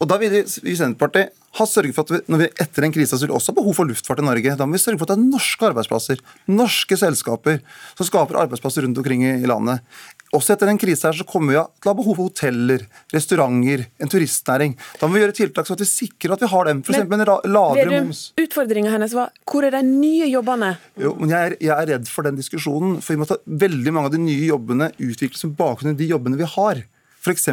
Og 0.02 0.10
da 0.10 0.18
vil 0.18 0.34
vi 0.34 0.42
i 0.42 0.74
Senterpartiet 0.76 1.30
ha 1.56 1.66
sørget 1.68 1.96
for 1.96 2.06
at 2.06 2.12
vi, 2.14 2.20
når 2.32 2.42
vi 2.42 2.48
etter 2.64 2.86
en 2.86 2.94
krise 2.94 3.18
vil 3.22 3.32
også 3.36 3.52
ha 3.52 3.58
behov 3.58 3.76
for 3.78 3.88
luftfart 3.88 4.20
i 4.22 4.26
Norge. 4.26 4.56
Da 4.58 4.66
må 4.68 4.76
vi 4.76 4.82
sørge 4.82 5.00
for 5.00 5.08
at 5.08 5.14
det 5.14 5.18
er 5.18 5.30
norske 5.30 5.70
arbeidsplasser, 5.70 6.20
norske 6.50 6.98
selskaper, 7.00 7.62
som 7.96 8.08
skaper 8.08 8.40
arbeidsplasser 8.42 8.86
rundt 8.86 9.00
omkring 9.00 9.24
i 9.28 9.48
landet. 9.48 9.84
Også 10.34 10.56
etter 10.56 10.68
en 10.68 10.80
krise 10.80 11.06
her 11.06 11.16
så 11.16 11.24
kommer 11.28 11.54
vi 11.54 11.58
til 11.60 11.88
å 11.88 11.92
ha 11.92 11.96
behov 11.96 12.16
for 12.18 12.28
hoteller, 12.28 12.82
restauranter, 13.14 13.84
en 14.02 14.10
turistnæring. 14.10 14.74
Da 15.00 15.06
må 15.06 15.16
vi 15.16 15.22
gjøre 15.22 15.36
tiltak 15.38 15.68
så 15.68 15.76
at 15.76 15.84
vi 15.84 15.88
sikrer 15.88 16.34
at 16.34 16.42
vi 16.42 16.50
har 16.50 16.68
dem. 16.68 16.82
F.eks. 16.82 17.04
en 17.04 17.24
lavere 17.52 17.86
moms. 17.94 18.22
Utfordringa 18.42 18.92
hennes 18.92 19.14
var 19.16 19.32
hvor 19.46 19.66
er 19.66 19.76
de 19.78 19.84
nye 19.86 20.26
jobbene? 20.28 20.74
Jo, 21.00 21.14
men 21.20 21.32
jeg 21.32 21.52
er, 21.52 21.56
jeg 21.62 21.72
er, 21.76 21.92
redd 21.94 22.10
for 22.10 22.26
den 22.26 22.40
diskusjonen. 22.40 22.98
For 23.00 23.14
vi 23.14 23.22
må 23.22 23.30
ta 23.30 23.38
veldig 23.46 23.94
mange 23.94 24.10
av 24.10 24.16
de 24.16 24.22
nye 24.26 24.50
jobbene 24.50 24.90
utvikles 24.98 25.46
med 25.46 25.56
bakgrunn 25.60 25.94
i 25.94 26.00
de 26.02 26.10
jobbene 26.10 26.40
vi 26.40 26.50
har. 26.56 26.82
F.eks. 27.22 27.48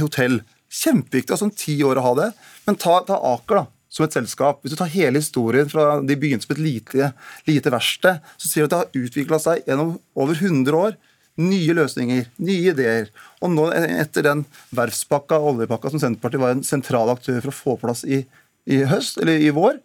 hotell. 0.00 0.40
Kjempeviktig, 0.74 1.32
altså 1.34 1.48
om 1.48 1.54
ti 1.54 1.78
år 1.86 2.00
å 2.00 2.06
ha 2.08 2.12
det. 2.18 2.28
Men 2.66 2.78
ta, 2.80 2.98
ta 3.06 3.20
Aker, 3.34 3.62
da 3.62 3.66
som 3.94 4.06
et 4.06 4.14
selskap. 4.16 4.60
Hvis 4.62 4.74
du 4.74 4.78
tar 4.80 4.92
hele 4.92 5.22
historien 5.22 5.68
fra 5.70 6.00
de 6.02 6.16
begynte 6.18 6.48
som 6.48 6.54
et 6.56 6.62
lite, 6.62 7.10
lite 7.46 7.72
verksted, 7.72 8.22
så 8.36 8.50
sier 8.50 8.64
du 8.64 8.66
at 8.66 8.72
det 8.72 8.80
har 8.80 9.04
utvikla 9.06 9.40
seg 9.42 9.68
gjennom 9.68 9.96
over 10.18 10.38
100 10.40 10.78
år. 10.78 10.96
Nye 11.38 11.74
løsninger, 11.74 12.26
nye 12.46 12.72
ideer. 12.74 13.08
Og 13.42 13.50
nå 13.54 13.68
etter 13.74 14.26
den 14.26 14.44
verftspakka 14.74 15.38
og 15.38 15.54
oljepakka 15.54 15.90
som 15.92 16.02
Senterpartiet 16.02 16.42
var 16.42 16.54
en 16.54 16.66
sentral 16.66 17.10
aktør 17.14 17.40
for 17.40 17.50
å 17.50 17.58
få 17.58 17.76
plass 17.82 18.04
i, 18.06 18.24
i 18.70 18.82
høst, 18.90 19.18
eller 19.22 19.42
i 19.42 19.50
vår, 19.54 19.80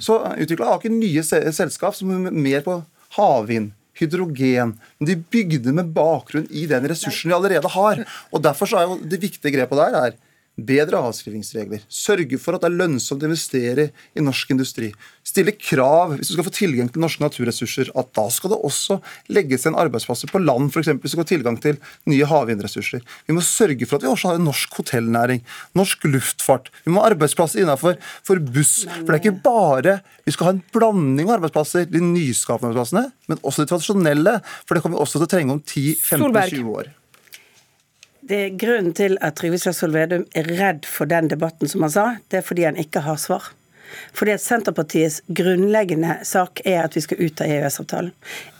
så 0.00 0.20
utvikla 0.36 0.74
Aker 0.74 0.92
nye 0.92 1.24
selskap 1.24 1.96
som 1.96 2.12
er 2.12 2.32
mer 2.32 2.64
på 2.64 2.78
havvind, 3.16 3.72
hydrogen. 3.98 4.76
Men 4.98 5.10
de 5.10 5.16
bygde 5.18 5.74
med 5.74 5.92
bakgrunn 5.96 6.48
i 6.50 6.66
den 6.70 6.86
ressursen 6.90 7.32
de 7.32 7.36
allerede 7.36 7.72
har. 7.76 8.04
Og 8.32 8.42
Derfor 8.46 8.70
så 8.70 8.80
er 8.80 8.88
jo 8.90 9.00
det 9.02 9.22
viktige 9.22 9.54
grepet 9.56 9.82
der 9.82 10.00
er 10.04 10.16
bedre 10.56 11.00
avskrivingsregler, 11.04 11.82
sørge 11.92 12.38
for 12.40 12.56
at 12.56 12.64
det 12.64 12.70
er 12.70 12.78
lønnsomt 12.80 13.22
å 13.22 13.28
investere 13.28 13.90
i 14.16 14.24
norsk 14.24 14.54
industri, 14.54 14.88
stille 15.26 15.52
krav 15.52 16.14
hvis 16.16 16.30
du 16.30 16.36
skal 16.36 16.46
få 16.46 16.54
tilgang 16.54 16.88
til 16.92 17.02
norske 17.02 17.20
naturressurser, 17.20 17.90
at 17.98 18.10
da 18.16 18.24
skal 18.32 18.54
det 18.54 18.60
også 18.64 18.98
legges 19.36 19.66
igjen 19.66 19.76
arbeidsplasser 19.78 20.32
på 20.32 20.40
land, 20.40 20.70
f.eks. 20.72 20.92
hvis 20.94 21.12
du 21.12 21.16
skal 21.16 21.24
ha 21.24 21.28
tilgang 21.28 21.60
til 21.60 21.80
nye 22.08 22.28
havvindressurser. 22.30 23.04
Vi 23.28 23.36
må 23.36 23.44
sørge 23.44 23.88
for 23.88 23.98
at 23.98 24.06
vi 24.06 24.12
også 24.12 24.32
har 24.32 24.40
en 24.40 24.48
norsk 24.48 24.80
hotellnæring, 24.80 25.42
norsk 25.76 26.08
luftfart. 26.08 26.70
Vi 26.86 26.94
må 26.94 27.02
ha 27.02 27.10
arbeidsplasser 27.12 27.62
innenfor 27.62 27.98
for 28.26 28.40
buss. 28.40 28.78
For 28.86 29.12
det 29.12 29.18
er 29.18 29.24
ikke 29.24 29.44
bare 29.44 29.98
Vi 30.26 30.32
skal 30.34 30.48
ha 30.48 30.52
en 30.56 30.62
blanding 30.74 31.28
av 31.28 31.36
arbeidsplasser, 31.36 31.84
de 31.86 32.00
nyskapende 32.02 32.72
arbeidsplassene, 32.72 33.12
men 33.30 33.42
også 33.46 33.62
de 33.62 33.70
tradisjonelle. 33.70 34.32
For 34.66 34.74
det 34.74 34.82
kommer 34.82 34.98
vi 34.98 35.04
også 35.04 35.20
til 35.20 35.28
å 35.28 35.30
trenge 35.30 35.54
om 35.54 35.60
10-15-20 35.62 36.72
år. 36.72 36.90
Det 38.26 38.38
er 38.42 38.54
Grunnen 38.58 38.94
til 38.96 39.14
at 39.22 39.36
Trygve 39.38 39.58
Slagsvold 39.62 39.92
Vedum 39.94 40.24
er 40.34 40.48
redd 40.58 40.86
for 40.90 41.06
den 41.06 41.28
debatten, 41.30 41.70
som 41.70 41.84
han 41.86 41.92
sa, 41.94 42.06
det 42.26 42.40
er 42.40 42.46
fordi 42.46 42.64
han 42.66 42.78
ikke 42.80 43.04
har 43.06 43.20
svar. 43.22 43.52
Fordi 44.16 44.34
at 44.36 44.42
Senterpartiets 44.42 45.20
grunnleggende 45.28 46.18
sak 46.26 46.60
er 46.64 46.82
at 46.84 46.96
vi 46.96 47.02
skal 47.04 47.20
ut 47.20 47.40
av 47.40 47.50
EØS-avtalen. 47.50 48.12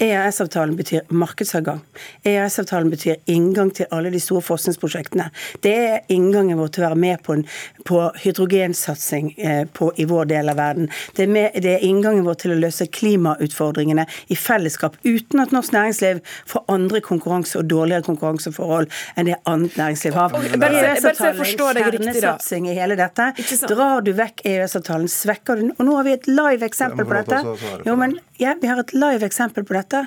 EØS-avtalen 0.03 0.77
betyr 0.77 1.07
markedsadgang. 1.09 1.81
EØS-avtalen 2.25 2.91
betyr 2.93 3.17
inngang 3.33 3.73
til 3.75 3.89
alle 3.91 4.11
de 4.15 4.21
store 4.23 4.45
forskningsprosjektene. 4.45 5.29
Det 5.65 5.75
er 5.77 6.13
inngangen 6.13 6.59
vår 6.61 6.73
til 6.75 6.85
å 6.85 6.89
være 6.89 7.01
med 7.01 7.23
på, 7.27 7.39
en, 7.39 7.45
på 7.89 8.03
hydrogensatsing 8.23 9.33
eh, 9.39 9.65
på, 9.73 9.91
i 9.97 10.07
vår 10.09 10.31
del 10.33 10.53
av 10.53 10.61
verden. 10.61 10.91
Det 11.17 11.27
er, 11.27 11.33
med, 11.33 11.59
det 11.63 11.77
er, 11.77 11.87
inngangen 11.87 12.27
vår 12.27 12.41
til 12.43 12.57
å 12.57 12.61
løse 12.61 12.89
klimautfordringene 12.93 14.07
i 14.33 14.39
fellesskap, 14.39 14.99
uten 15.05 15.43
at 15.43 15.55
norsk 15.55 15.75
næringsliv 15.77 16.23
får 16.49 16.67
andre 16.73 17.03
konkurranse 17.05 17.61
og 17.61 17.71
dårligere 17.71 18.07
konkurranseforhold 18.07 18.91
enn 19.17 19.31
det 19.31 19.39
annet 19.49 19.77
næringsliv 19.79 20.17
har. 20.17 20.37
EØS-avtalen 20.37 21.43
er 21.43 21.97
kjernesatsing 21.97 22.69
i 22.71 22.77
hele 22.77 22.97
dette. 22.99 23.31
Drar 23.67 24.05
du 24.05 24.13
vekk 24.17 24.43
EØS-avtalen, 24.47 25.09
svekker 25.27 25.61
du 25.61 25.73
Og 25.75 25.83
nå 25.87 25.97
har 25.99 26.07
vi 26.07 26.15
et 26.17 26.29
live 26.31 26.67
eksempel 26.67 27.07
på 27.07 27.17
dette. 27.19 27.43
Jo, 27.87 27.97
men 27.99 28.17
ja, 28.41 28.55
vi 28.61 28.71
har 28.71 28.81
et 28.83 28.95
live 28.97 29.27
eksempel 29.27 29.67
på 29.67 29.77
dette. 29.77 30.07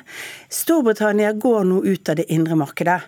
Storbritannia 0.49 1.33
går 1.33 1.67
nå 1.67 1.83
ut 1.85 2.09
av 2.09 2.19
det 2.19 2.29
indre 2.33 2.57
markedet 2.59 3.01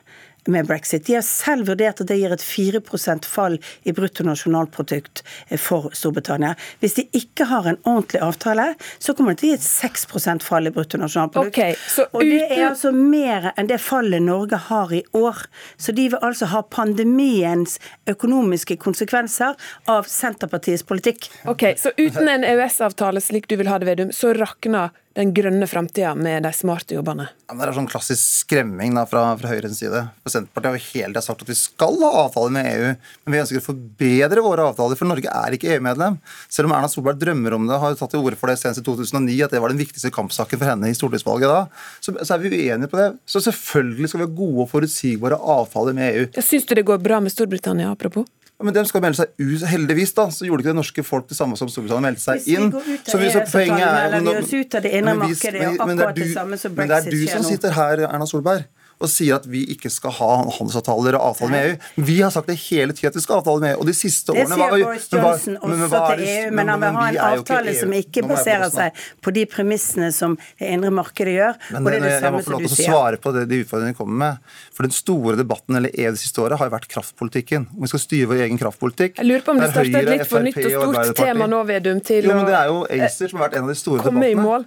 med 0.47 0.67
brexit. 0.67 1.05
De 1.05 1.13
har 1.13 1.25
selv 1.25 1.67
vurdert 1.67 2.01
at 2.01 2.09
det 2.09 2.17
gir 2.17 2.33
et 2.33 2.43
4% 2.43 3.27
fall 3.29 3.57
i 3.83 3.93
bruttonasjonalprodukt 3.95 5.23
for 5.61 5.89
Storbritannia. 5.97 6.55
Hvis 6.81 6.97
de 6.97 7.05
ikke 7.17 7.45
har 7.51 7.69
en 7.69 7.79
ordentlig 7.83 8.21
avtale, 8.25 8.67
så 8.99 9.13
kommer 9.17 9.35
det 9.35 9.41
til 9.41 9.51
å 9.51 9.53
gi 9.53 9.59
et 9.59 9.67
6% 9.67 10.45
fall 10.45 10.69
i 10.69 10.73
bruttonasjonalprodukt. 10.75 11.53
Okay, 11.53 11.77
og 12.11 12.25
det 12.25 12.47
er 12.47 12.65
altså 12.71 12.93
mer 12.95 13.51
enn 13.55 13.69
det 13.69 13.81
fallet 13.83 14.23
Norge 14.25 14.57
har 14.69 14.93
i 14.93 15.03
år. 15.17 15.43
Så 15.77 15.93
de 15.97 16.09
vil 16.13 16.25
altså 16.25 16.49
ha 16.53 16.63
pandemiens 16.63 17.77
økonomiske 18.09 18.79
konsekvenser 18.81 19.57
av 19.91 20.09
Senterpartiets 20.09 20.83
politikk. 20.87 21.29
Ok, 21.45 21.71
Så 21.77 21.93
uten 21.97 22.29
en 22.29 22.45
EØS-avtale 22.47 23.21
slik 23.21 23.47
du 23.49 23.57
vil 23.59 23.69
ha 23.69 23.79
det, 23.79 23.89
Vedum, 23.91 24.11
så 24.15 24.33
rakner 24.37 24.91
den 25.17 25.33
grønne 25.35 25.67
framtida 25.67 26.13
med 26.15 26.45
de 26.45 26.51
smarte 26.55 26.95
jobbene? 26.95 27.27
Ja, 27.49 27.55
det 27.57 27.65
er 27.67 27.73
sånn 27.75 27.89
klassisk 27.91 28.21
skremming 28.45 28.95
da, 28.95 29.03
fra, 29.09 29.25
fra 29.39 29.51
Høyres 29.51 29.75
side. 29.81 30.05
For 30.23 30.33
Senterpartiet 30.33 30.69
har 30.69 30.77
jo 30.77 30.85
hele 30.93 31.11
tiden 31.11 31.25
sagt 31.25 31.43
at 31.43 31.51
vi 31.51 31.57
skal 31.59 31.97
ha 32.03 32.11
avtaler 32.23 32.55
med 32.55 32.69
EU, 32.71 32.93
men 33.25 33.35
vi 33.35 33.41
ønsker 33.41 33.59
å 33.59 33.65
forbedre 33.65 34.45
våre 34.45 34.69
avtaler, 34.71 34.99
for 34.99 35.11
Norge 35.11 35.35
er 35.41 35.57
ikke 35.57 35.73
EU-medlem. 35.75 36.17
Selv 36.47 36.69
om 36.69 36.75
Erna 36.77 36.91
Solberg 36.91 37.19
drømmer 37.21 37.57
om 37.57 37.67
det, 37.67 37.79
har 37.83 37.97
tatt 37.99 38.15
til 38.15 38.23
orde 38.23 38.39
for 38.39 38.51
det 38.51 38.59
senest 38.61 38.83
i 38.83 38.85
2009, 38.87 39.37
at 39.47 39.55
det 39.55 39.63
var 39.63 39.73
den 39.73 39.81
viktigste 39.83 40.13
kampsaken 40.15 40.61
for 40.61 40.71
henne 40.71 40.91
i 40.91 40.97
stortingsvalget 40.97 41.51
da, 41.51 41.61
så, 41.99 42.15
så, 42.15 42.35
er 42.35 42.45
vi 42.45 42.53
uenige 42.55 42.91
på 42.91 43.01
det. 43.01 43.09
Så 43.27 43.43
selvfølgelig 43.43 44.11
skal 44.11 44.23
vi 44.23 44.29
ha 44.29 44.35
gode 44.41 44.65
og 44.65 44.71
forutsigbare 44.71 45.39
avtaler 45.59 45.97
med 45.97 46.13
EU. 46.13 46.29
Syns 46.39 46.67
du 46.69 46.77
det 46.77 46.87
går 46.87 47.03
bra 47.03 47.19
med 47.23 47.35
Storbritannia, 47.35 47.91
apropos? 47.91 48.27
Men 48.61 48.75
de 48.75 48.83
skal 48.89 49.03
melde 49.03 49.21
seg 49.21 49.31
ut. 49.41 49.63
Heldigvis 49.71 50.13
da, 50.17 50.27
så 50.33 50.47
gjorde 50.47 50.63
ikke 50.65 50.73
det 50.73 50.79
norske 50.81 51.05
folk 51.05 51.29
det 51.29 51.37
samme 51.37 51.57
som 51.59 51.69
Storbritannia 51.71 52.11
meldte 52.11 52.23
seg 52.23 52.51
inn. 52.51 52.69
Så 52.71 52.77
vi, 52.77 52.77
går 52.77 52.91
ut 52.91 53.09
av 53.15 53.23
det, 53.23 53.41
så 53.51 53.63
eller 53.63 54.27
vi 54.27 54.35
oss 54.41 54.53
ut 54.53 54.77
av 54.77 54.85
det 54.85 54.93
er 54.97 55.07
nå. 55.07 55.15
men 55.17 56.91
det 56.91 56.99
er 56.99 57.09
du 57.09 57.19
som 57.31 57.45
sitter 57.47 57.75
her, 57.77 58.05
Erna 58.09 58.29
Solberg 58.29 58.67
og 59.01 59.09
sier 59.11 59.37
at 59.39 59.47
vi 59.49 59.63
ikke 59.73 59.89
skal 59.91 60.13
ha 60.17 60.29
handelsavtaler 60.57 61.17
og 61.17 61.31
avtaler 61.31 61.51
med 61.51 61.69
EU. 61.71 62.05
Vi 62.07 62.17
har 62.21 62.33
sagt 62.33 62.49
det 62.51 62.57
hele 62.67 62.95
tida 62.97 63.11
at 63.11 63.17
vi 63.17 63.23
skal 63.23 63.39
ha 63.39 63.43
avtaler 63.43 63.63
med 63.65 63.73
EU. 63.73 63.81
Og 63.81 63.89
de 63.89 63.95
siste 63.97 64.33
årene 64.33 64.47
Det 64.47 64.59
sier 64.59 64.85
Boris 64.85 65.07
Johnson 65.11 65.57
også 65.61 66.01
til 66.11 66.23
EU, 66.27 66.51
men 66.57 66.71
han 66.71 66.83
vil 66.83 66.97
ha 66.97 67.05
en 67.09 67.19
avtale 67.27 67.75
som 67.77 67.95
ikke 67.97 68.25
baserer 68.29 68.67
seg 68.73 69.01
på 69.23 69.33
de 69.35 69.45
premissene 69.49 70.11
som 70.15 70.37
det 70.59 70.71
indre 70.75 70.93
markedet 70.93 71.35
gjør. 71.37 71.57
Men 71.75 71.89
det, 71.89 72.01
det 72.05 72.13
samme 72.21 72.21
som 72.21 72.21
du 72.21 72.21
sier. 72.21 72.27
jeg 72.27 72.35
må 72.35 72.43
få 72.45 72.55
lov 72.55 72.65
til 72.67 72.71
å 72.71 72.91
svare 72.91 73.21
på 73.25 73.35
det, 73.37 73.45
de 73.51 73.61
utfordringene 73.65 73.95
vi 73.95 73.99
kommer 74.01 74.21
med. 74.25 74.53
For 74.75 74.87
den 74.87 74.95
store 74.95 75.37
debatten 75.39 75.81
eller 75.81 75.95
EU 75.95 76.13
det 76.15 76.21
siste 76.21 76.43
året 76.43 76.61
har 76.61 76.69
jo 76.69 76.75
vært 76.75 76.89
kraftpolitikken. 76.91 77.67
Om 77.75 77.87
vi 77.87 77.91
skal 77.93 78.05
styre 78.05 78.31
vår 78.31 78.45
egen 78.47 78.61
kraftpolitikk. 78.61 79.17
Jeg 79.21 79.29
lurer 79.29 79.45
på 79.47 79.55
om 79.55 79.61
det 79.61 79.71
starter 79.73 79.99
et 80.01 80.13
litt 80.13 80.29
for 80.29 80.45
nytt 80.45 80.61
og 80.61 80.95
stort 80.95 81.17
tema 81.21 81.49
nå, 81.49 81.63
Vedum, 81.71 81.99
til 82.05 82.25
jo, 82.27 82.37
men 82.37 82.47
det 82.49 82.55
er 82.57 82.71
jo 82.71 82.81
ACER 82.85 83.31
som 83.31 83.41
har 83.41 83.49
vært 83.49 83.59
en 83.59 83.67
av 83.67 83.73
de 83.73 83.77
store 83.79 84.05
debattene. 84.05 84.31
i 84.31 84.39
mål. 84.39 84.65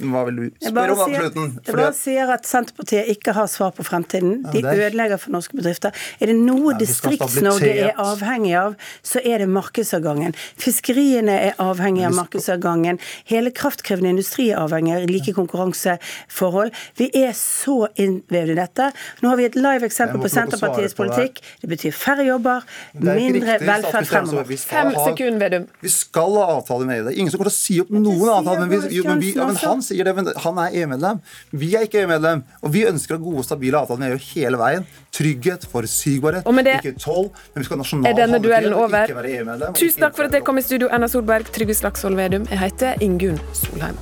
Hva 0.00 0.24
vil 0.26 0.36
du 0.36 0.44
spørre 0.58 0.92
om 0.92 1.12
da 1.14 1.20
jeg 1.64 1.74
bare 1.76 1.92
sier 1.94 2.30
at 2.34 2.46
Senterpartiet 2.48 3.08
ikke 3.14 3.32
har 3.36 3.46
svar 3.46 3.70
på 3.76 3.84
fremtiden. 3.86 4.42
De 4.52 4.60
det 4.62 4.64
er- 4.64 4.90
ødelegger 4.90 5.18
for 5.22 5.30
norske 5.30 5.54
bedrifter. 5.56 5.92
Er 6.20 6.26
det 6.26 6.36
noe 6.36 6.72
Ja, 6.72 6.78
Distrikts-Norge 6.78 7.70
er 7.88 7.92
avhengig 7.96 8.54
av, 8.58 8.74
så 9.02 9.20
er 9.24 9.38
det 9.38 9.48
markedsavgangen. 9.48 10.34
Fiskeriene 10.58 11.36
er 11.50 11.54
avhengig 11.58 12.04
av 12.06 12.12
markedsavgangen. 12.14 12.98
Hele 13.30 13.50
kraftkrevende 13.50 14.10
industri 14.14 14.50
er 14.50 14.58
avhengig 14.64 14.96
av 14.96 15.06
like 15.10 15.32
konkurranseforhold. 15.36 16.72
Vi 16.96 17.10
er 17.14 17.32
så 17.36 17.86
innvevd 18.00 18.50
i 18.54 18.58
dette. 18.58 18.90
Nå 19.22 19.28
har 19.28 19.36
vi 19.40 19.44
et 19.48 19.54
live 19.58 19.86
eksempel 19.86 20.20
på 20.22 20.30
Senterpartiets 20.32 20.94
på 20.94 21.04
politikk. 21.04 21.40
Det 21.62 21.70
betyr 21.70 21.92
færre 21.96 22.24
jobber, 22.26 22.64
er 22.94 23.00
mindre 23.18 23.54
riktig, 23.58 23.68
velferd 23.68 24.06
fremover. 24.10 24.44
Vi 24.48 24.56
skal 24.56 24.82
Fem 24.90 24.94
ha- 24.94 25.06
sekunder, 25.10 25.44
Vedum. 25.44 25.66
Vi 25.82 25.88
skal 25.92 26.34
ha 26.40 26.44
avtale 26.58 26.86
med 26.86 26.98
EU. 26.98 27.04
Det 27.04 27.12
er 27.14 27.18
ingen 27.20 27.30
som 27.30 27.38
kommer 27.38 27.50
til 27.50 27.56
å 27.56 27.60
si 27.60 27.80
opp 27.82 27.90
noen 27.90 28.28
avtale. 28.38 28.60
Men, 28.64 28.70
vi, 28.70 29.02
men, 29.04 29.20
vi, 29.20 29.32
ja, 29.34 29.46
men 29.46 29.56
han 29.56 29.82
sier 29.84 30.06
det, 30.08 30.14
men 30.16 30.30
han 30.44 30.60
er 30.64 30.76
EU-medlem. 30.80 31.20
Vi 31.52 31.70
er 31.78 31.86
ikke 31.88 32.02
EU-medlem. 32.02 32.44
Og 32.64 32.72
vi 32.74 32.84
ønsker 32.88 33.20
gode 33.22 33.42
og 33.44 33.48
stabile 33.48 33.80
avtaler 33.80 34.02
med 34.02 34.14
EU 34.14 34.22
hele 34.32 34.60
veien. 34.60 34.86
Trygghet, 35.14 35.66
forutsigbarhet, 35.70 36.48
det 36.64 36.78
ikke 36.80 36.96
toll. 37.00 37.28
Men 37.54 37.62
vi 37.62 37.68
skal 37.68 37.76
ha 37.76 37.82
nasjonal 37.84 38.10
Er 38.10 38.18
denne 38.18 38.40
duellen 38.42 38.74
handlefrihet, 38.78 39.68
Tusen 39.78 40.06
takk 40.06 40.16
for 40.16 40.28
at 40.28 40.34
jeg 40.34 40.46
kom 40.46 40.58
i 40.58 40.64
studio, 40.64 40.90
Erna 40.92 41.08
Solberg, 41.10 41.52
Trygve 41.54 41.76
Slagsvold 41.78 42.18
Vedum. 42.18 42.48
Jeg 42.50 42.62
heter 42.64 43.04
Ingunn 43.04 43.38
Solheim. 43.56 44.00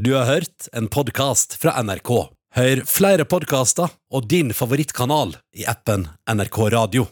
Du 0.00 0.14
har 0.16 0.24
hørt 0.24 0.70
en 0.72 0.88
podkast 0.88 1.58
fra 1.60 1.74
NRK. 1.82 2.30
Hør 2.56 2.80
flere 2.88 3.26
podkaster 3.28 3.92
og 4.10 4.30
din 4.32 4.54
favorittkanal 4.56 5.36
i 5.60 5.66
appen 5.68 6.08
NRK 6.24 6.62
Radio. 6.72 7.10